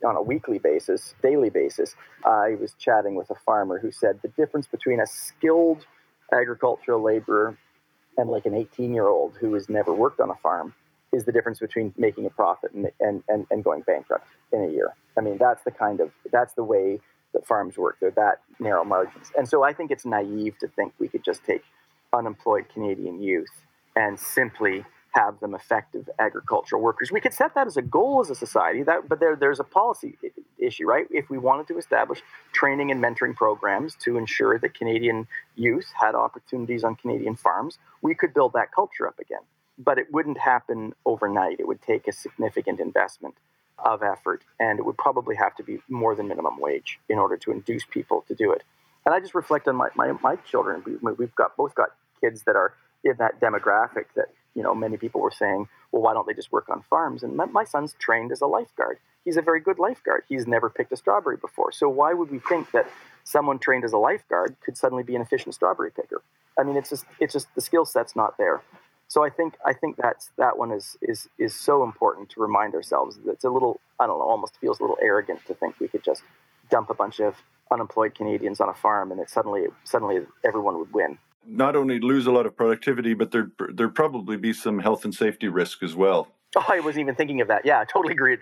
on 0.02 0.16
a 0.16 0.22
weekly 0.22 0.58
basis, 0.58 1.14
daily 1.22 1.50
basis, 1.50 1.94
I 2.24 2.56
was 2.58 2.72
chatting 2.78 3.16
with 3.16 3.28
a 3.28 3.34
farmer 3.34 3.78
who 3.78 3.90
said 3.90 4.18
the 4.22 4.28
difference 4.28 4.66
between 4.66 4.98
a 4.98 5.06
skilled 5.06 5.84
agricultural 6.32 7.02
laborer 7.02 7.58
and 8.16 8.30
like 8.30 8.46
an 8.46 8.54
18 8.54 8.94
year 8.94 9.08
old 9.08 9.36
who 9.38 9.52
has 9.54 9.68
never 9.68 9.92
worked 9.92 10.18
on 10.18 10.30
a 10.30 10.34
farm 10.36 10.74
is 11.12 11.24
the 11.24 11.32
difference 11.32 11.58
between 11.58 11.92
making 11.96 12.26
a 12.26 12.30
profit 12.30 12.72
and, 12.72 12.90
and, 13.00 13.22
and, 13.28 13.46
and 13.50 13.64
going 13.64 13.82
bankrupt 13.82 14.28
in 14.52 14.62
a 14.62 14.68
year. 14.68 14.94
I 15.18 15.20
mean, 15.20 15.38
that's 15.38 15.62
the 15.64 15.70
kind 15.70 16.00
of, 16.00 16.12
that's 16.30 16.54
the 16.54 16.64
way 16.64 17.00
that 17.32 17.46
farms 17.46 17.76
work. 17.76 17.98
They're 18.00 18.10
that 18.12 18.40
narrow 18.58 18.84
margins. 18.84 19.30
And 19.36 19.48
so 19.48 19.62
I 19.62 19.72
think 19.72 19.90
it's 19.90 20.04
naive 20.04 20.58
to 20.58 20.68
think 20.68 20.92
we 20.98 21.08
could 21.08 21.24
just 21.24 21.44
take 21.44 21.62
unemployed 22.12 22.66
Canadian 22.72 23.22
youth 23.22 23.64
and 23.96 24.18
simply 24.18 24.84
have 25.12 25.40
them 25.40 25.54
effective 25.54 26.08
agricultural 26.20 26.80
workers. 26.80 27.10
We 27.10 27.20
could 27.20 27.34
set 27.34 27.54
that 27.56 27.66
as 27.66 27.76
a 27.76 27.82
goal 27.82 28.20
as 28.20 28.30
a 28.30 28.34
society, 28.34 28.84
that, 28.84 29.08
but 29.08 29.18
there, 29.18 29.34
there's 29.34 29.58
a 29.58 29.64
policy 29.64 30.16
issue, 30.58 30.86
right? 30.86 31.06
If 31.10 31.28
we 31.28 31.38
wanted 31.38 31.66
to 31.68 31.78
establish 31.78 32.22
training 32.52 32.92
and 32.92 33.02
mentoring 33.02 33.34
programs 33.34 33.96
to 34.04 34.16
ensure 34.16 34.58
that 34.60 34.74
Canadian 34.74 35.26
youth 35.56 35.92
had 36.00 36.14
opportunities 36.14 36.84
on 36.84 36.94
Canadian 36.94 37.34
farms, 37.34 37.78
we 38.02 38.14
could 38.14 38.32
build 38.32 38.52
that 38.52 38.70
culture 38.72 39.08
up 39.08 39.18
again 39.18 39.40
but 39.82 39.98
it 39.98 40.12
wouldn't 40.12 40.38
happen 40.38 40.92
overnight. 41.06 41.58
It 41.58 41.66
would 41.66 41.82
take 41.82 42.06
a 42.06 42.12
significant 42.12 42.80
investment 42.80 43.34
of 43.78 44.02
effort, 44.02 44.42
and 44.58 44.78
it 44.78 44.84
would 44.84 44.98
probably 44.98 45.36
have 45.36 45.54
to 45.56 45.62
be 45.62 45.78
more 45.88 46.14
than 46.14 46.28
minimum 46.28 46.58
wage 46.60 46.98
in 47.08 47.18
order 47.18 47.36
to 47.38 47.50
induce 47.50 47.84
people 47.84 48.24
to 48.28 48.34
do 48.34 48.52
it. 48.52 48.62
And 49.06 49.14
I 49.14 49.20
just 49.20 49.34
reflect 49.34 49.66
on 49.68 49.76
my, 49.76 49.88
my, 49.94 50.12
my 50.22 50.36
children. 50.36 50.82
We, 50.84 51.12
we've 51.12 51.34
got 51.34 51.56
both 51.56 51.74
got 51.74 51.90
kids 52.20 52.42
that 52.42 52.56
are 52.56 52.74
in 53.02 53.16
that 53.18 53.40
demographic 53.40 54.06
that 54.14 54.26
you 54.54 54.62
know 54.62 54.74
many 54.74 54.98
people 54.98 55.22
were 55.22 55.30
saying, 55.30 55.68
well, 55.92 56.02
why 56.02 56.12
don't 56.12 56.26
they 56.26 56.34
just 56.34 56.52
work 56.52 56.68
on 56.68 56.82
farms? 56.90 57.22
And 57.22 57.36
my, 57.36 57.46
my 57.46 57.64
son's 57.64 57.94
trained 57.98 58.32
as 58.32 58.42
a 58.42 58.46
lifeguard. 58.46 58.98
He's 59.24 59.36
a 59.36 59.42
very 59.42 59.60
good 59.60 59.78
lifeguard. 59.78 60.24
He's 60.28 60.46
never 60.46 60.68
picked 60.68 60.92
a 60.92 60.96
strawberry 60.96 61.36
before. 61.36 61.72
So 61.72 61.88
why 61.88 62.14
would 62.14 62.30
we 62.30 62.38
think 62.38 62.70
that 62.72 62.88
someone 63.24 63.58
trained 63.58 63.84
as 63.84 63.92
a 63.92 63.98
lifeguard 63.98 64.56
could 64.64 64.76
suddenly 64.76 65.02
be 65.02 65.14
an 65.14 65.22
efficient 65.22 65.54
strawberry 65.54 65.90
picker? 65.90 66.22
I 66.58 66.64
mean, 66.64 66.76
it's 66.76 66.90
just 66.90 67.06
it's 67.18 67.32
just 67.32 67.54
the 67.54 67.60
skill 67.62 67.86
set's 67.86 68.14
not 68.14 68.36
there. 68.36 68.60
So 69.10 69.24
I 69.24 69.28
think 69.28 69.54
I 69.66 69.72
think 69.72 69.96
that's 69.96 70.30
that 70.38 70.56
one 70.56 70.70
is 70.70 70.96
is 71.02 71.28
is 71.36 71.52
so 71.52 71.82
important 71.82 72.30
to 72.30 72.40
remind 72.40 72.76
ourselves 72.76 73.18
that 73.24 73.32
it's 73.32 73.42
a 73.44 73.50
little 73.50 73.80
I 73.98 74.06
don't 74.06 74.20
know 74.20 74.24
almost 74.24 74.56
feels 74.60 74.78
a 74.78 74.84
little 74.84 74.98
arrogant 75.02 75.44
to 75.48 75.54
think 75.54 75.74
we 75.80 75.88
could 75.88 76.04
just 76.04 76.22
dump 76.70 76.90
a 76.90 76.94
bunch 76.94 77.18
of 77.18 77.34
unemployed 77.72 78.14
Canadians 78.14 78.60
on 78.60 78.68
a 78.68 78.74
farm 78.74 79.10
and 79.10 79.18
that 79.18 79.28
suddenly 79.28 79.66
suddenly 79.82 80.20
everyone 80.44 80.78
would 80.78 80.92
win. 80.92 81.18
Not 81.44 81.74
only 81.74 81.98
lose 81.98 82.26
a 82.26 82.30
lot 82.30 82.46
of 82.46 82.56
productivity, 82.56 83.14
but 83.14 83.32
there 83.32 83.50
there 83.74 83.88
probably 83.88 84.36
be 84.36 84.52
some 84.52 84.78
health 84.78 85.04
and 85.04 85.12
safety 85.12 85.48
risk 85.48 85.82
as 85.82 85.96
well. 85.96 86.28
Oh, 86.56 86.64
I 86.68 86.78
wasn't 86.78 87.02
even 87.02 87.14
thinking 87.16 87.40
of 87.40 87.48
that. 87.48 87.64
Yeah, 87.64 87.80
I 87.80 87.84
totally 87.84 88.12
agreed. 88.12 88.40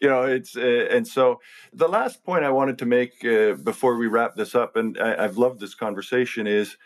You 0.00 0.08
know, 0.08 0.22
it's 0.24 0.56
uh, 0.56 0.88
and 0.90 1.06
so 1.06 1.40
the 1.72 1.88
last 1.88 2.24
point 2.24 2.44
I 2.44 2.50
wanted 2.50 2.78
to 2.78 2.86
make 2.86 3.24
uh, 3.24 3.54
before 3.54 3.96
we 3.96 4.08
wrap 4.08 4.34
this 4.36 4.54
up, 4.54 4.76
and 4.76 4.98
I, 4.98 5.24
I've 5.24 5.38
loved 5.38 5.60
this 5.60 5.74
conversation, 5.74 6.46
is 6.46 6.76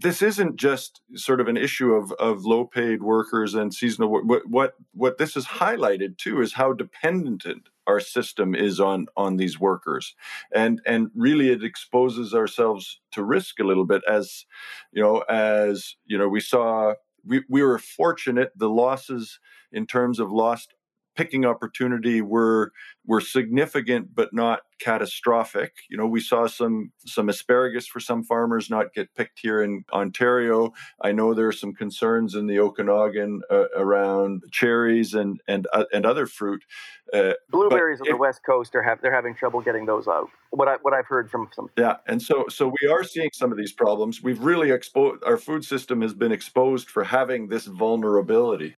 this 0.00 0.22
isn't 0.22 0.56
just 0.56 1.00
sort 1.14 1.40
of 1.40 1.48
an 1.48 1.56
issue 1.56 1.92
of, 1.92 2.12
of 2.12 2.44
low 2.44 2.64
paid 2.64 3.02
workers 3.02 3.54
and 3.54 3.74
seasonal. 3.74 4.10
What, 4.10 4.48
what 4.48 4.74
what 4.92 5.18
this 5.18 5.36
is 5.36 5.46
highlighted 5.46 6.16
too 6.16 6.40
is 6.40 6.54
how 6.54 6.72
dependent 6.72 7.68
our 7.86 8.00
system 8.00 8.54
is 8.54 8.80
on 8.80 9.06
on 9.16 9.36
these 9.36 9.60
workers, 9.60 10.14
and 10.54 10.80
and 10.86 11.10
really 11.14 11.50
it 11.50 11.62
exposes 11.62 12.34
ourselves 12.34 13.00
to 13.12 13.22
risk 13.22 13.60
a 13.60 13.64
little 13.64 13.86
bit 13.86 14.02
as 14.08 14.46
you 14.92 15.02
know 15.02 15.18
as 15.28 15.96
you 16.06 16.16
know 16.16 16.28
we 16.28 16.40
saw 16.40 16.94
we, 17.24 17.42
we 17.48 17.62
were 17.62 17.78
fortunate 17.78 18.52
the 18.56 18.70
losses 18.70 19.38
in 19.72 19.86
terms 19.86 20.18
of 20.18 20.32
lost 20.32 20.74
picking 21.20 21.44
opportunity 21.44 22.22
were 22.22 22.72
were 23.06 23.20
significant 23.20 24.14
but 24.14 24.32
not 24.32 24.60
catastrophic. 24.78 25.74
You 25.90 25.98
know, 25.98 26.06
we 26.06 26.20
saw 26.20 26.46
some 26.46 26.92
some 27.04 27.28
asparagus 27.28 27.86
for 27.86 28.00
some 28.00 28.24
farmers 28.24 28.70
not 28.70 28.94
get 28.94 29.14
picked 29.14 29.40
here 29.40 29.62
in 29.62 29.84
Ontario. 29.92 30.72
I 31.02 31.12
know 31.12 31.34
there 31.34 31.46
are 31.46 31.52
some 31.52 31.74
concerns 31.74 32.34
in 32.36 32.46
the 32.46 32.58
Okanagan 32.58 33.42
uh, 33.50 33.68
around 33.76 34.44
cherries 34.50 35.12
and 35.12 35.38
and 35.46 35.66
uh, 35.74 35.84
and 35.92 36.06
other 36.06 36.24
fruit. 36.24 36.64
Uh, 37.12 37.34
Blueberries 37.50 38.00
on 38.00 38.06
the 38.08 38.16
west 38.16 38.40
coast 38.46 38.74
are 38.74 38.82
have 38.82 39.02
they're 39.02 39.14
having 39.14 39.34
trouble 39.34 39.60
getting 39.60 39.84
those 39.84 40.08
out. 40.08 40.30
What 40.52 40.68
I 40.68 40.76
what 40.80 40.94
I've 40.94 41.06
heard 41.06 41.30
from 41.30 41.50
some. 41.54 41.68
Yeah, 41.76 41.96
and 42.06 42.22
so 42.22 42.46
so 42.48 42.72
we 42.80 42.88
are 42.88 43.04
seeing 43.04 43.30
some 43.34 43.52
of 43.52 43.58
these 43.58 43.72
problems. 43.72 44.22
We've 44.22 44.42
really 44.42 44.70
exposed 44.70 45.22
our 45.24 45.36
food 45.36 45.66
system 45.66 46.00
has 46.00 46.14
been 46.14 46.32
exposed 46.32 46.88
for 46.88 47.04
having 47.04 47.48
this 47.48 47.66
vulnerability. 47.66 48.76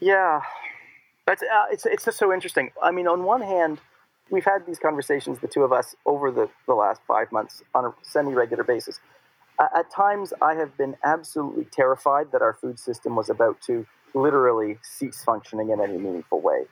Yeah, 0.00 0.42
uh, 1.32 1.64
it's 1.70 1.84
it's 1.86 2.04
just 2.04 2.18
so 2.18 2.32
interesting. 2.32 2.70
I 2.82 2.90
mean, 2.90 3.06
on 3.06 3.24
one 3.24 3.42
hand, 3.42 3.80
we've 4.30 4.44
had 4.44 4.66
these 4.66 4.78
conversations, 4.78 5.38
the 5.40 5.48
two 5.48 5.62
of 5.62 5.72
us, 5.72 5.94
over 6.06 6.30
the, 6.30 6.48
the 6.66 6.74
last 6.74 7.00
five 7.06 7.30
months 7.32 7.62
on 7.74 7.84
a 7.84 7.94
semi 8.02 8.32
regular 8.32 8.64
basis. 8.64 9.00
Uh, 9.58 9.66
at 9.76 9.90
times, 9.90 10.32
I 10.40 10.54
have 10.54 10.76
been 10.76 10.96
absolutely 11.04 11.64
terrified 11.64 12.32
that 12.32 12.42
our 12.42 12.54
food 12.54 12.78
system 12.78 13.16
was 13.16 13.28
about 13.28 13.60
to 13.62 13.86
literally 14.14 14.78
cease 14.82 15.22
functioning 15.24 15.70
in 15.70 15.80
any 15.80 15.98
meaningful 15.98 16.40
way. 16.40 16.64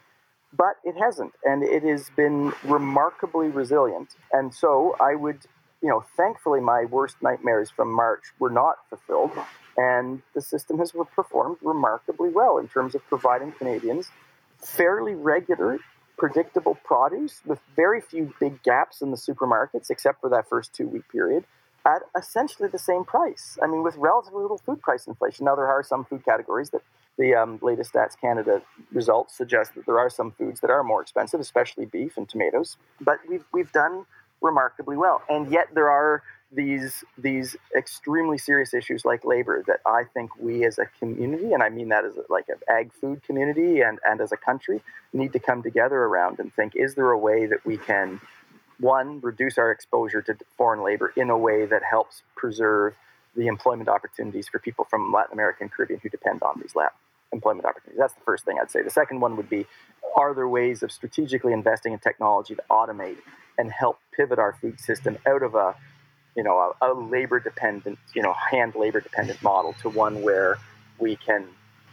But 0.56 0.76
it 0.84 0.96
hasn't, 0.96 1.32
and 1.44 1.62
it 1.62 1.82
has 1.82 2.10
been 2.16 2.52
remarkably 2.64 3.48
resilient. 3.48 4.14
And 4.32 4.54
so 4.54 4.94
I 5.00 5.14
would, 5.16 5.40
you 5.82 5.88
know, 5.88 6.04
thankfully 6.16 6.60
my 6.60 6.84
worst 6.84 7.16
nightmares 7.20 7.68
from 7.68 7.92
March 7.92 8.22
were 8.38 8.50
not 8.50 8.76
fulfilled, 8.88 9.32
and 9.76 10.22
the 10.34 10.40
system 10.40 10.78
has 10.78 10.92
performed 11.14 11.58
remarkably 11.60 12.30
well 12.30 12.58
in 12.58 12.68
terms 12.68 12.94
of 12.94 13.04
providing 13.08 13.52
Canadians 13.52 14.08
fairly 14.62 15.14
regular, 15.14 15.78
predictable 16.16 16.78
produce 16.84 17.40
with 17.44 17.60
very 17.74 18.00
few 18.00 18.32
big 18.40 18.62
gaps 18.62 19.02
in 19.02 19.10
the 19.10 19.16
supermarkets, 19.16 19.90
except 19.90 20.20
for 20.20 20.30
that 20.30 20.48
first 20.48 20.74
two 20.74 20.86
week 20.88 21.08
period, 21.10 21.44
at 21.84 22.02
essentially 22.18 22.68
the 22.68 22.78
same 22.78 23.04
price. 23.04 23.58
I 23.62 23.66
mean, 23.66 23.82
with 23.82 23.96
relatively 23.96 24.42
little 24.42 24.58
food 24.58 24.80
price 24.80 25.06
inflation. 25.06 25.44
Now, 25.44 25.54
there 25.54 25.68
are 25.68 25.82
some 25.82 26.04
food 26.04 26.24
categories 26.24 26.70
that 26.70 26.82
the 27.18 27.34
um, 27.34 27.58
latest 27.62 27.92
Stats 27.92 28.18
Canada 28.20 28.60
results 28.92 29.36
suggest 29.36 29.74
that 29.74 29.86
there 29.86 29.98
are 29.98 30.10
some 30.10 30.32
foods 30.32 30.60
that 30.60 30.70
are 30.70 30.82
more 30.82 31.00
expensive, 31.00 31.40
especially 31.40 31.86
beef 31.86 32.16
and 32.16 32.28
tomatoes. 32.28 32.76
But 33.00 33.20
we've 33.28 33.44
we've 33.52 33.72
done 33.72 34.04
remarkably 34.42 34.96
well, 34.96 35.22
and 35.30 35.50
yet 35.50 35.68
there 35.74 35.88
are 35.88 36.22
these 36.52 37.04
these 37.18 37.56
extremely 37.76 38.38
serious 38.38 38.72
issues 38.72 39.04
like 39.04 39.24
labor 39.24 39.62
that 39.66 39.80
I 39.84 40.04
think 40.14 40.30
we 40.38 40.64
as 40.64 40.78
a 40.78 40.86
community, 40.98 41.52
and 41.52 41.62
I 41.62 41.68
mean 41.68 41.88
that 41.88 42.04
as 42.04 42.16
a, 42.16 42.22
like 42.30 42.48
an 42.48 42.56
ag 42.68 42.92
food 42.92 43.22
community 43.24 43.80
and 43.80 43.98
and 44.04 44.20
as 44.20 44.32
a 44.32 44.36
country, 44.36 44.82
need 45.12 45.32
to 45.32 45.38
come 45.38 45.62
together 45.62 45.96
around 45.96 46.38
and 46.38 46.52
think: 46.54 46.74
Is 46.76 46.94
there 46.94 47.10
a 47.10 47.18
way 47.18 47.46
that 47.46 47.64
we 47.64 47.76
can 47.76 48.20
one 48.78 49.20
reduce 49.20 49.58
our 49.58 49.70
exposure 49.70 50.22
to 50.22 50.36
foreign 50.56 50.84
labor 50.84 51.12
in 51.16 51.30
a 51.30 51.38
way 51.38 51.66
that 51.66 51.82
helps 51.82 52.22
preserve 52.36 52.94
the 53.34 53.46
employment 53.46 53.88
opportunities 53.88 54.48
for 54.48 54.58
people 54.58 54.84
from 54.84 55.12
Latin 55.12 55.32
America 55.32 55.58
and 55.62 55.72
Caribbean 55.72 56.00
who 56.02 56.08
depend 56.08 56.42
on 56.42 56.60
these 56.60 56.74
lab 56.74 56.92
employment 57.32 57.66
opportunities. 57.66 57.98
That's 57.98 58.14
the 58.14 58.24
first 58.24 58.44
thing 58.44 58.58
I'd 58.60 58.70
say. 58.70 58.82
The 58.82 58.90
second 58.90 59.20
one 59.20 59.36
would 59.36 59.50
be 59.50 59.66
are 60.16 60.32
there 60.32 60.48
ways 60.48 60.82
of 60.82 60.92
strategically 60.92 61.52
investing 61.52 61.92
in 61.92 61.98
technology 61.98 62.54
to 62.54 62.62
automate 62.70 63.18
and 63.58 63.70
help 63.70 63.98
pivot 64.16 64.38
our 64.38 64.56
food 64.60 64.80
system 64.80 65.18
out 65.26 65.42
of 65.42 65.54
a 65.54 65.74
you 66.36 66.42
know 66.42 66.74
a, 66.80 66.92
a 66.92 66.94
labor 66.94 67.40
dependent 67.40 67.98
you 68.14 68.22
know 68.22 68.32
hand 68.32 68.74
labor 68.74 69.00
dependent 69.00 69.42
model 69.42 69.74
to 69.82 69.88
one 69.88 70.22
where 70.22 70.58
we 70.98 71.16
can 71.16 71.46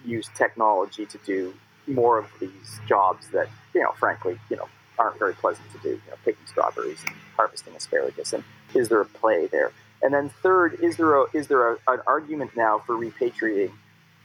use 0.05 0.29
technology 0.35 1.05
to 1.05 1.17
do 1.25 1.53
more 1.87 2.17
of 2.17 2.27
these 2.39 2.79
jobs 2.87 3.29
that 3.29 3.49
you 3.73 3.81
know 3.81 3.91
frankly 3.99 4.39
you 4.49 4.55
know 4.55 4.67
aren't 4.99 5.17
very 5.17 5.33
pleasant 5.33 5.69
to 5.71 5.77
do 5.79 5.89
you 5.89 6.09
know 6.09 6.17
picking 6.23 6.45
strawberries 6.45 7.01
and 7.05 7.15
harvesting 7.35 7.75
asparagus 7.75 8.33
and 8.33 8.43
is 8.75 8.89
there 8.89 9.01
a 9.01 9.05
play 9.05 9.47
there 9.47 9.71
and 10.01 10.13
then 10.13 10.29
third 10.41 10.75
is 10.81 10.97
there 10.97 11.15
a 11.15 11.25
is 11.33 11.47
there 11.47 11.73
a, 11.73 11.77
an 11.87 11.99
argument 12.05 12.51
now 12.55 12.79
for 12.85 12.95
repatriating 12.95 13.73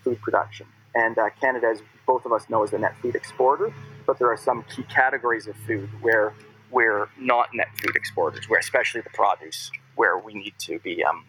food 0.03 0.21
production 0.21 0.67
and 0.95 1.19
uh, 1.19 1.31
Canada, 1.41 1.69
as 1.69 1.83
both 2.07 2.25
of 2.25 2.33
us 2.33 2.49
know, 2.49 2.65
is 2.65 2.73
a 2.73 2.79
net 2.79 2.97
food 3.01 3.15
exporter. 3.15 3.73
But 4.07 4.19
there 4.19 4.31
are 4.31 4.37
some 4.37 4.65
key 4.75 4.85
categories 4.85 5.47
of 5.47 5.55
food 5.67 5.89
where 6.01 6.35
we're 6.71 7.09
not 7.19 7.55
net 7.55 7.69
food 7.77 7.95
exporters, 7.95 8.49
where 8.49 8.59
especially 8.59 9.03
the 9.03 9.11
produce, 9.11 9.71
where 9.99 10.19
we 10.19 10.33
need 10.33 10.55
to 10.61 10.79
be, 10.79 11.05
um, 11.05 11.25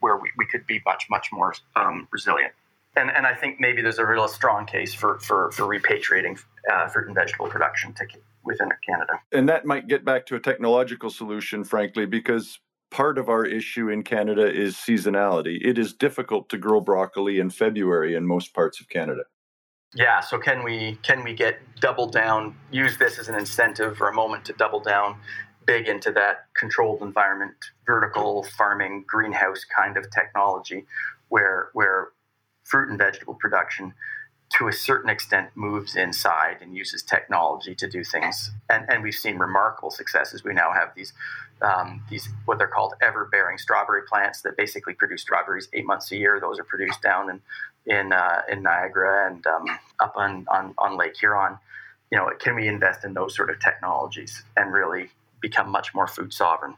where 0.00 0.16
we, 0.18 0.30
we 0.36 0.46
could 0.46 0.66
be 0.66 0.80
much, 0.86 1.06
much 1.10 1.28
more 1.32 1.54
um, 1.74 2.06
resilient. 2.12 2.52
And, 2.94 3.10
and 3.10 3.26
I 3.26 3.34
think 3.34 3.58
maybe 3.58 3.80
there's 3.80 3.98
a 3.98 4.06
real 4.06 4.28
strong 4.28 4.66
case 4.66 4.92
for, 4.92 5.18
for, 5.20 5.50
for 5.52 5.62
repatriating 5.62 6.38
uh, 6.70 6.88
fruit 6.88 7.06
and 7.06 7.14
vegetable 7.14 7.48
production 7.48 7.94
to, 7.94 8.04
within 8.44 8.68
Canada. 8.86 9.14
And 9.32 9.48
that 9.48 9.64
might 9.64 9.88
get 9.88 10.04
back 10.04 10.26
to 10.26 10.36
a 10.36 10.40
technological 10.40 11.08
solution, 11.08 11.64
frankly, 11.64 12.04
because 12.04 12.60
part 12.90 13.16
of 13.16 13.30
our 13.30 13.46
issue 13.46 13.88
in 13.88 14.02
Canada 14.02 14.46
is 14.46 14.76
seasonality. 14.76 15.58
It 15.62 15.78
is 15.78 15.94
difficult 15.94 16.50
to 16.50 16.58
grow 16.58 16.82
broccoli 16.82 17.38
in 17.38 17.48
February 17.48 18.14
in 18.14 18.26
most 18.26 18.52
parts 18.52 18.78
of 18.80 18.90
Canada. 18.90 19.22
Yeah, 19.94 20.20
so 20.20 20.38
can 20.38 20.64
we 20.64 20.98
can 21.02 21.22
we 21.22 21.34
get 21.34 21.58
double 21.80 22.06
down 22.06 22.56
use 22.70 22.96
this 22.96 23.18
as 23.18 23.28
an 23.28 23.34
incentive 23.34 24.00
or 24.00 24.08
a 24.08 24.14
moment 24.14 24.46
to 24.46 24.54
double 24.54 24.80
down 24.80 25.16
big 25.66 25.88
into 25.88 26.12
that 26.12 26.46
controlled 26.54 27.02
environment, 27.02 27.54
vertical 27.86 28.44
farming, 28.44 29.04
greenhouse 29.06 29.64
kind 29.64 29.96
of 29.96 30.10
technology 30.10 30.86
where 31.28 31.70
where 31.72 32.08
fruit 32.64 32.88
and 32.88 32.98
vegetable 32.98 33.34
production 33.34 33.94
to 34.58 34.68
a 34.68 34.72
certain 34.72 35.08
extent 35.08 35.48
moves 35.54 35.96
inside 35.96 36.58
and 36.60 36.76
uses 36.76 37.02
technology 37.02 37.74
to 37.74 37.88
do 37.88 38.04
things. 38.04 38.50
And, 38.68 38.84
and 38.90 39.02
we've 39.02 39.14
seen 39.14 39.38
remarkable 39.38 39.90
successes. 39.90 40.44
We 40.44 40.52
now 40.52 40.72
have 40.72 40.90
these 40.94 41.12
um, 41.62 42.02
these 42.10 42.28
what 42.44 42.58
they're 42.58 42.66
called 42.66 42.94
ever 43.00 43.28
bearing 43.30 43.56
strawberry 43.56 44.02
plants 44.08 44.42
that 44.42 44.56
basically 44.56 44.94
produce 44.94 45.22
strawberries 45.22 45.68
eight 45.72 45.86
months 45.86 46.10
a 46.10 46.16
year. 46.16 46.38
Those 46.40 46.58
are 46.58 46.64
produced 46.64 47.00
down 47.02 47.30
in 47.30 47.40
in, 47.84 48.12
uh, 48.12 48.42
in 48.50 48.62
Niagara 48.62 49.28
and 49.30 49.46
um, 49.46 49.66
up 50.00 50.14
on, 50.16 50.46
on 50.50 50.74
on 50.76 50.98
Lake 50.98 51.16
Huron. 51.16 51.58
You 52.10 52.18
know, 52.18 52.30
can 52.38 52.56
we 52.56 52.68
invest 52.68 53.04
in 53.04 53.14
those 53.14 53.34
sort 53.34 53.48
of 53.48 53.58
technologies 53.60 54.42
and 54.56 54.72
really 54.72 55.08
become 55.42 55.70
much 55.70 55.94
more 55.94 56.06
food 56.06 56.32
sovereign 56.32 56.74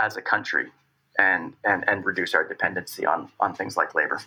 as 0.00 0.16
a 0.16 0.22
country 0.22 0.70
and 1.18 1.54
and 1.64 1.88
and 1.88 2.04
reduce 2.04 2.34
our 2.34 2.46
dependency 2.46 3.04
on 3.04 3.30
on 3.40 3.54
things 3.54 3.76
like 3.76 3.94
labor? 3.94 4.20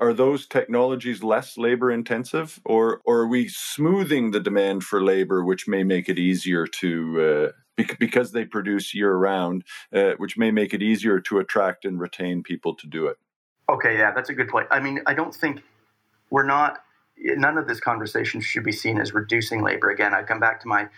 are 0.00 0.14
those 0.14 0.46
technologies 0.46 1.22
less 1.22 1.58
labor 1.58 1.90
intensive 1.90 2.60
or, 2.64 3.00
or 3.04 3.20
are 3.20 3.26
we 3.26 3.48
smoothing 3.48 4.30
the 4.30 4.40
demand 4.40 4.82
for 4.82 5.02
labor 5.02 5.44
which 5.44 5.68
may 5.68 5.84
make 5.84 6.08
it 6.08 6.18
easier 6.18 6.66
to 6.66 7.52
uh, 7.78 7.82
because 7.98 8.32
they 8.32 8.44
produce 8.44 8.94
year 8.94 9.14
round 9.14 9.64
uh, 9.94 10.12
which 10.16 10.36
may 10.36 10.50
make 10.50 10.74
it 10.74 10.82
easier 10.82 11.20
to 11.20 11.38
attract 11.38 11.84
and 11.84 12.00
retain 12.00 12.42
people 12.42 12.74
to 12.74 12.86
do 12.86 13.06
it? 13.06 13.16
Okay 13.68 13.96
yeah 13.96 14.12
that's 14.12 14.30
a 14.30 14.34
good 14.34 14.48
point. 14.48 14.66
I 14.70 14.80
mean 14.80 15.00
i 15.06 15.14
don't 15.14 15.34
think 15.34 15.62
we're 16.30 16.46
not 16.46 16.82
none 17.18 17.58
of 17.58 17.68
this 17.68 17.80
conversation 17.80 18.40
should 18.40 18.64
be 18.64 18.72
seen 18.72 18.98
as 18.98 19.12
reducing 19.12 19.62
labor. 19.62 19.90
Again 19.90 20.14
i 20.14 20.22
come 20.22 20.40
back 20.40 20.60
to 20.62 20.68
my 20.68 20.88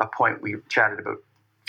a 0.00 0.06
point 0.06 0.40
we 0.42 0.56
chatted 0.68 0.98
about 0.98 1.18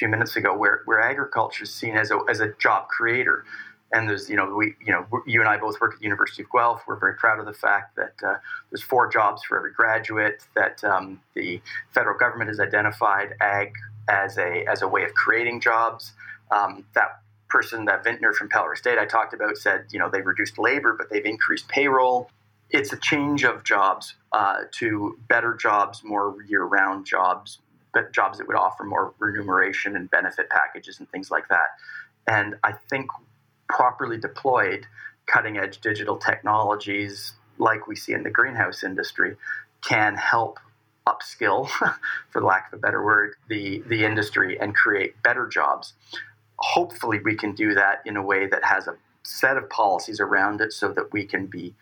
few 0.02 0.08
minutes 0.08 0.36
ago 0.36 0.58
where, 0.58 0.82
where 0.86 1.00
agriculture 1.00 1.64
is 1.64 1.72
seen 1.72 1.96
as 1.96 2.10
a, 2.10 2.18
as 2.28 2.40
a 2.40 2.52
job 2.54 2.88
creator 2.88 3.46
and 3.94 4.10
there's 4.10 4.30
you 4.30 4.36
know 4.36 4.56
we 4.56 4.74
you 4.84 4.92
know 4.92 5.06
you 5.28 5.42
and 5.42 5.50
I 5.50 5.58
both 5.58 5.80
work 5.80 5.94
at 5.94 6.00
the 6.00 6.06
University 6.06 6.44
of 6.44 6.50
Guelph. 6.50 6.82
We're 6.88 6.96
very 6.96 7.16
proud 7.16 7.40
of 7.40 7.46
the 7.46 7.54
fact 7.54 7.96
that 7.98 8.14
uh, 8.26 8.38
there's 8.70 8.82
four 8.82 9.08
jobs 9.10 9.44
for 9.44 9.58
every 9.58 9.74
graduate. 9.74 10.44
That 10.56 10.84
um, 10.84 11.20
the 11.34 11.62
federal 11.94 12.18
government 12.18 12.48
has 12.48 12.60
identified 12.60 13.34
ag 13.42 13.74
as 14.10 14.38
a 14.38 14.64
as 14.66 14.82
a 14.82 14.88
way 14.88 15.04
of 15.04 15.14
creating 15.14 15.60
jobs. 15.60 16.14
Um, 16.52 16.86
that 16.96 17.20
person, 17.50 17.84
that 17.86 18.04
vintner 18.06 18.32
from 18.32 18.48
Peller 18.48 18.74
Estate 18.74 18.98
I 18.98 19.06
talked 19.06 19.34
about, 19.34 19.58
said 19.58 19.88
you 19.92 20.00
know 20.00 20.10
they've 20.10 20.26
reduced 20.26 20.58
labor, 20.58 20.96
but 20.98 21.10
they've 21.10 21.26
increased 21.26 21.68
payroll. 21.68 22.32
It's 22.70 22.94
a 22.94 22.98
change 22.98 23.44
of 23.44 23.66
jobs 23.66 24.16
uh, 24.32 24.60
to 24.80 25.20
better 25.28 25.54
jobs, 25.54 26.02
more 26.06 26.38
year-round 26.48 27.06
jobs, 27.06 27.60
jobs 28.12 28.38
that 28.38 28.48
would 28.48 28.56
offer 28.56 28.84
more 28.84 29.14
remuneration 29.20 29.96
and 29.96 30.10
benefit 30.10 30.50
packages 30.50 31.00
and 31.00 31.10
things 31.10 31.32
like 31.32 31.48
that. 31.50 31.70
And 32.28 32.56
I 32.64 32.74
think 32.90 33.10
properly 33.68 34.18
deployed, 34.18 34.86
cutting 35.28 35.58
edge 35.58 35.80
digital 35.80 36.18
technologies 36.18 37.34
like 37.58 37.88
we 37.88 37.96
see 37.96 38.14
in 38.14 38.24
the 38.24 38.30
greenhouse 38.30 38.84
industry 38.84 39.36
can 39.82 40.16
help 40.16 40.60
upskill, 41.08 41.70
for 42.30 42.42
lack 42.44 42.72
of 42.72 42.80
a 42.80 42.82
better 42.82 43.04
word, 43.04 43.36
the, 43.50 43.84
the 43.88 44.06
industry 44.06 44.60
and 44.60 44.76
create 44.76 45.22
better 45.24 45.48
jobs. 45.48 45.94
Hopefully, 46.58 47.20
we 47.24 47.36
can 47.36 47.54
do 47.56 47.74
that 47.74 48.02
in 48.06 48.18
a 48.18 48.22
way 48.22 48.46
that 48.46 48.64
has 48.64 48.88
a 48.88 48.96
set 49.24 49.58
of 49.58 49.70
policies 49.70 50.20
around 50.20 50.62
it 50.62 50.74
so 50.74 50.92
that 50.92 51.12
we 51.12 51.26
can 51.26 51.48
be 51.48 51.74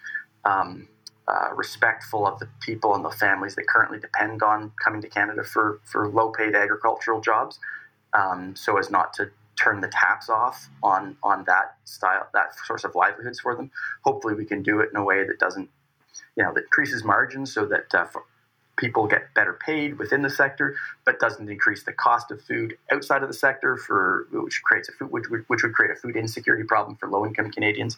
um, 0.45 0.87
uh, 1.29 1.53
respectful 1.55 2.25
of 2.25 2.39
the 2.39 2.47
people 2.59 2.95
and 2.95 3.05
the 3.05 3.11
families 3.11 3.55
that 3.55 3.67
currently 3.67 3.99
depend 3.99 4.41
on 4.41 4.71
coming 4.83 5.01
to 5.01 5.07
Canada 5.07 5.43
for, 5.43 5.79
for 5.83 6.09
low 6.09 6.31
paid 6.31 6.55
agricultural 6.55 7.21
jobs, 7.21 7.59
um, 8.13 8.55
so 8.55 8.77
as 8.79 8.89
not 8.89 9.13
to 9.13 9.29
turn 9.55 9.81
the 9.81 9.89
taps 9.89 10.29
off 10.29 10.69
on 10.81 11.17
on 11.21 11.43
that 11.45 11.75
style 11.83 12.27
that 12.33 12.55
source 12.65 12.83
of 12.83 12.95
livelihoods 12.95 13.39
for 13.41 13.55
them. 13.55 13.69
Hopefully, 14.03 14.33
we 14.33 14.45
can 14.45 14.63
do 14.63 14.79
it 14.79 14.89
in 14.91 14.95
a 14.95 15.03
way 15.03 15.23
that 15.23 15.37
doesn't, 15.37 15.69
you 16.35 16.43
know, 16.43 16.53
that 16.53 16.63
increases 16.63 17.03
margins 17.03 17.53
so 17.53 17.65
that 17.65 17.93
uh, 17.93 18.05
people 18.79 19.05
get 19.05 19.33
better 19.35 19.53
paid 19.53 19.99
within 19.99 20.21
the 20.21 20.29
sector, 20.29 20.75
but 21.05 21.19
doesn't 21.19 21.49
increase 21.49 21.83
the 21.83 21.93
cost 21.93 22.31
of 22.31 22.41
food 22.41 22.77
outside 22.91 23.21
of 23.21 23.29
the 23.29 23.33
sector 23.33 23.77
for 23.77 24.27
which 24.31 24.63
creates 24.63 24.89
a 24.89 24.91
food 24.93 25.11
which, 25.11 25.25
which 25.47 25.63
would 25.63 25.73
create 25.73 25.91
a 25.91 25.95
food 25.95 26.15
insecurity 26.15 26.63
problem 26.63 26.95
for 26.95 27.09
low 27.09 27.25
income 27.25 27.51
Canadians. 27.51 27.97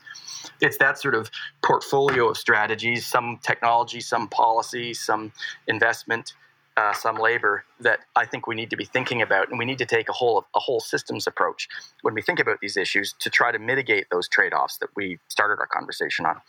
It's 0.59 0.77
that 0.77 0.99
sort 0.99 1.15
of 1.15 1.29
portfolio 1.63 2.29
of 2.29 2.37
strategies, 2.37 3.05
some 3.05 3.39
technology, 3.43 4.01
some 4.01 4.27
policy, 4.27 4.93
some 4.93 5.31
investment 5.67 6.33
uh, 6.77 6.93
some 6.93 7.17
labor 7.17 7.65
that 7.81 7.99
I 8.15 8.25
think 8.25 8.47
we 8.47 8.55
need 8.55 8.69
to 8.69 8.77
be 8.77 8.85
thinking 8.85 9.21
about, 9.21 9.49
and 9.49 9.59
we 9.59 9.65
need 9.65 9.77
to 9.79 9.85
take 9.85 10.09
a 10.09 10.13
whole 10.13 10.45
a 10.55 10.59
whole 10.59 10.79
systems 10.79 11.27
approach 11.27 11.67
when 12.01 12.13
we 12.13 12.21
think 12.21 12.39
about 12.39 12.59
these 12.61 12.77
issues 12.77 13.13
to 13.19 13.29
try 13.29 13.51
to 13.51 13.59
mitigate 13.59 14.09
those 14.09 14.27
trade 14.27 14.53
offs 14.53 14.77
that 14.77 14.89
we 14.95 15.19
started 15.27 15.59
our 15.59 15.67
conversation 15.67 16.25
on. 16.25 16.41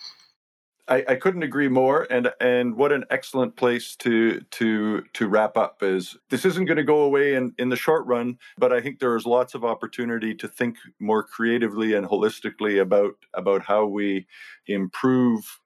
I, 0.89 1.05
I, 1.09 1.15
couldn't 1.15 1.45
agree 1.45 1.69
more, 1.69 2.09
and 2.11 2.33
and 2.41 2.77
what 2.77 2.91
an 2.91 3.05
excellent 3.09 3.55
place 3.57 3.95
to 3.97 4.41
to 4.41 5.03
to 5.15 5.29
wrap 5.29 5.57
up 5.57 5.83
is. 5.83 6.17
This 6.29 6.45
isn't 6.45 6.65
going 6.65 6.77
to 6.77 6.83
go 6.83 7.03
away 7.03 7.35
in 7.35 7.55
in 7.57 7.69
the 7.69 7.77
short 7.77 8.05
run, 8.07 8.39
but 8.59 8.73
I 8.73 8.81
think 8.81 8.99
there 8.99 9.17
is 9.17 9.25
lots 9.25 9.55
of 9.55 9.65
opportunity 9.65 10.35
to 10.35 10.49
think 10.49 10.77
more 10.99 11.23
creatively 11.23 11.95
and 11.95 12.07
holistically 12.07 12.81
about 12.81 13.13
about 13.33 13.63
how 13.63 13.87
we 13.87 14.27
improve 14.67 15.61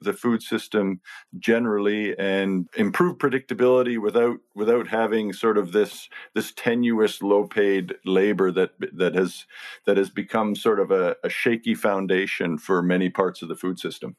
the 0.00 0.12
food 0.12 0.42
system 0.42 1.00
generally 1.38 2.16
and 2.18 2.68
improve 2.76 3.18
predictability 3.18 4.00
without 4.00 4.38
without 4.54 4.88
having 4.88 5.32
sort 5.32 5.58
of 5.58 5.72
this 5.72 6.08
this 6.34 6.52
tenuous 6.52 7.22
low 7.22 7.46
paid 7.46 7.94
labor 8.04 8.50
that 8.50 8.70
that 8.92 9.14
has 9.14 9.46
that 9.86 9.96
has 9.96 10.10
become 10.10 10.54
sort 10.54 10.80
of 10.80 10.90
a, 10.90 11.16
a 11.24 11.28
shaky 11.28 11.74
foundation 11.74 12.56
for 12.58 12.82
many 12.82 13.10
parts 13.10 13.42
of 13.42 13.48
the 13.48 13.56
food 13.56 13.78
system. 13.78 14.16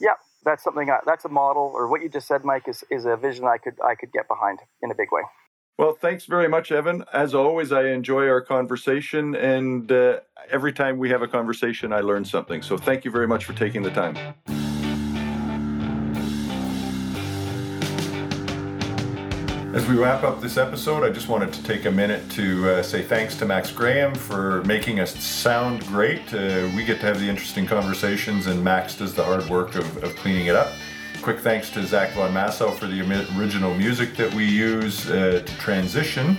Yeah, 0.00 0.14
that's 0.44 0.62
something 0.62 0.90
I, 0.90 0.98
that's 1.06 1.24
a 1.24 1.28
model 1.28 1.70
or 1.74 1.88
what 1.88 2.02
you 2.02 2.08
just 2.08 2.26
said 2.26 2.44
Mike 2.44 2.68
is 2.68 2.84
is 2.90 3.04
a 3.04 3.16
vision 3.16 3.44
I 3.44 3.58
could 3.58 3.74
I 3.84 3.94
could 3.94 4.12
get 4.12 4.28
behind 4.28 4.60
in 4.82 4.90
a 4.90 4.94
big 4.94 5.08
way. 5.12 5.22
Well, 5.78 5.92
thanks 5.92 6.26
very 6.26 6.48
much, 6.48 6.72
Evan. 6.72 7.04
As 7.12 7.36
always, 7.36 7.70
I 7.70 7.84
enjoy 7.90 8.26
our 8.26 8.40
conversation, 8.40 9.36
and 9.36 9.90
uh, 9.92 10.20
every 10.50 10.72
time 10.72 10.98
we 10.98 11.08
have 11.10 11.22
a 11.22 11.28
conversation, 11.28 11.92
I 11.92 12.00
learn 12.00 12.24
something. 12.24 12.62
So, 12.62 12.76
thank 12.76 13.04
you 13.04 13.12
very 13.12 13.28
much 13.28 13.44
for 13.44 13.52
taking 13.52 13.82
the 13.82 13.92
time. 13.92 14.67
As 19.78 19.86
we 19.86 19.94
wrap 19.94 20.24
up 20.24 20.40
this 20.40 20.56
episode, 20.56 21.04
I 21.04 21.10
just 21.10 21.28
wanted 21.28 21.52
to 21.52 21.62
take 21.62 21.84
a 21.84 21.90
minute 21.90 22.28
to 22.32 22.68
uh, 22.68 22.82
say 22.82 23.00
thanks 23.00 23.36
to 23.36 23.46
Max 23.46 23.70
Graham 23.70 24.12
for 24.12 24.64
making 24.64 24.98
us 24.98 25.14
sound 25.22 25.86
great. 25.86 26.34
Uh, 26.34 26.68
we 26.74 26.82
get 26.84 26.98
to 26.98 27.06
have 27.06 27.20
the 27.20 27.28
interesting 27.28 27.64
conversations, 27.64 28.48
and 28.48 28.64
Max 28.64 28.96
does 28.96 29.14
the 29.14 29.22
hard 29.22 29.48
work 29.48 29.76
of, 29.76 30.02
of 30.02 30.16
cleaning 30.16 30.46
it 30.46 30.56
up. 30.56 30.72
Quick 31.22 31.38
thanks 31.38 31.70
to 31.70 31.86
Zach 31.86 32.10
Von 32.14 32.32
Massow 32.32 32.74
for 32.74 32.88
the 32.88 33.02
original 33.38 33.72
music 33.72 34.16
that 34.16 34.34
we 34.34 34.46
use 34.46 35.08
uh, 35.08 35.44
to 35.46 35.58
transition. 35.58 36.36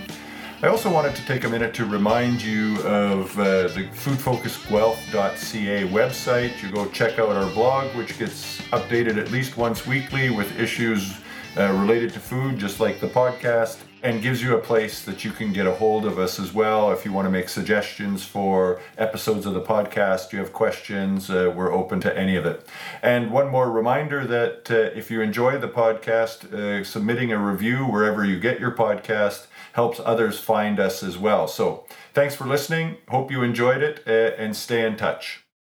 I 0.61 0.67
also 0.67 0.91
wanted 0.91 1.15
to 1.15 1.25
take 1.25 1.45
a 1.45 1.49
minute 1.49 1.73
to 1.75 1.85
remind 1.85 2.41
you 2.41 2.75
of 2.81 3.39
uh, 3.39 3.69
the 3.69 3.87
foodfocusguelph.ca 3.93 5.87
website. 5.87 6.61
You 6.61 6.71
go 6.73 6.87
check 6.89 7.17
out 7.19 7.29
our 7.29 7.49
blog, 7.53 7.95
which 7.95 8.19
gets 8.19 8.59
updated 8.73 9.15
at 9.15 9.31
least 9.31 9.55
once 9.55 9.87
weekly 9.87 10.29
with 10.29 10.59
issues 10.59 11.21
uh, 11.57 11.71
related 11.73 12.13
to 12.13 12.19
food, 12.19 12.57
just 12.57 12.79
like 12.79 12.99
the 12.99 13.07
podcast 13.07 13.79
and 14.01 14.21
gives 14.21 14.41
you 14.41 14.55
a 14.55 14.59
place 14.59 15.03
that 15.03 15.25
you 15.25 15.31
can 15.31 15.51
get 15.51 15.67
a 15.67 15.73
hold 15.73 16.05
of 16.05 16.17
us 16.17 16.39
as 16.39 16.53
well. 16.53 16.91
If 16.91 17.05
you 17.05 17.11
want 17.11 17.25
to 17.25 17.31
make 17.31 17.49
suggestions 17.49 18.23
for 18.23 18.79
episodes 18.97 19.45
of 19.45 19.53
the 19.53 19.61
podcast 19.61 20.31
you 20.31 20.39
have 20.39 20.53
questions 20.53 21.29
uh, 21.29 21.51
we're 21.55 21.73
open 21.73 21.99
to 22.01 22.17
any 22.17 22.35
of 22.35 22.45
it. 22.45 22.67
And 23.01 23.31
one 23.31 23.49
more 23.49 23.71
reminder 23.71 24.25
that 24.25 24.71
uh, 24.71 24.97
if 24.97 25.11
you 25.11 25.21
enjoy 25.21 25.57
the 25.57 25.67
podcast 25.67 26.53
uh, 26.53 26.83
submitting 26.83 27.31
a 27.31 27.37
review 27.37 27.85
wherever 27.85 28.23
you 28.23 28.39
get 28.39 28.59
your 28.59 28.71
podcast 28.71 29.47
helps 29.73 29.99
others 30.03 30.39
find 30.39 30.79
us 30.79 31.03
as 31.03 31.17
well. 31.17 31.47
So 31.47 31.85
thanks 32.13 32.35
for 32.35 32.45
listening. 32.45 32.97
Hope 33.09 33.31
you 33.31 33.43
enjoyed 33.43 33.81
it 33.81 34.03
uh, 34.07 34.41
and 34.41 34.55
stay 34.55 34.85
in 34.85 34.95
touch 34.95 35.43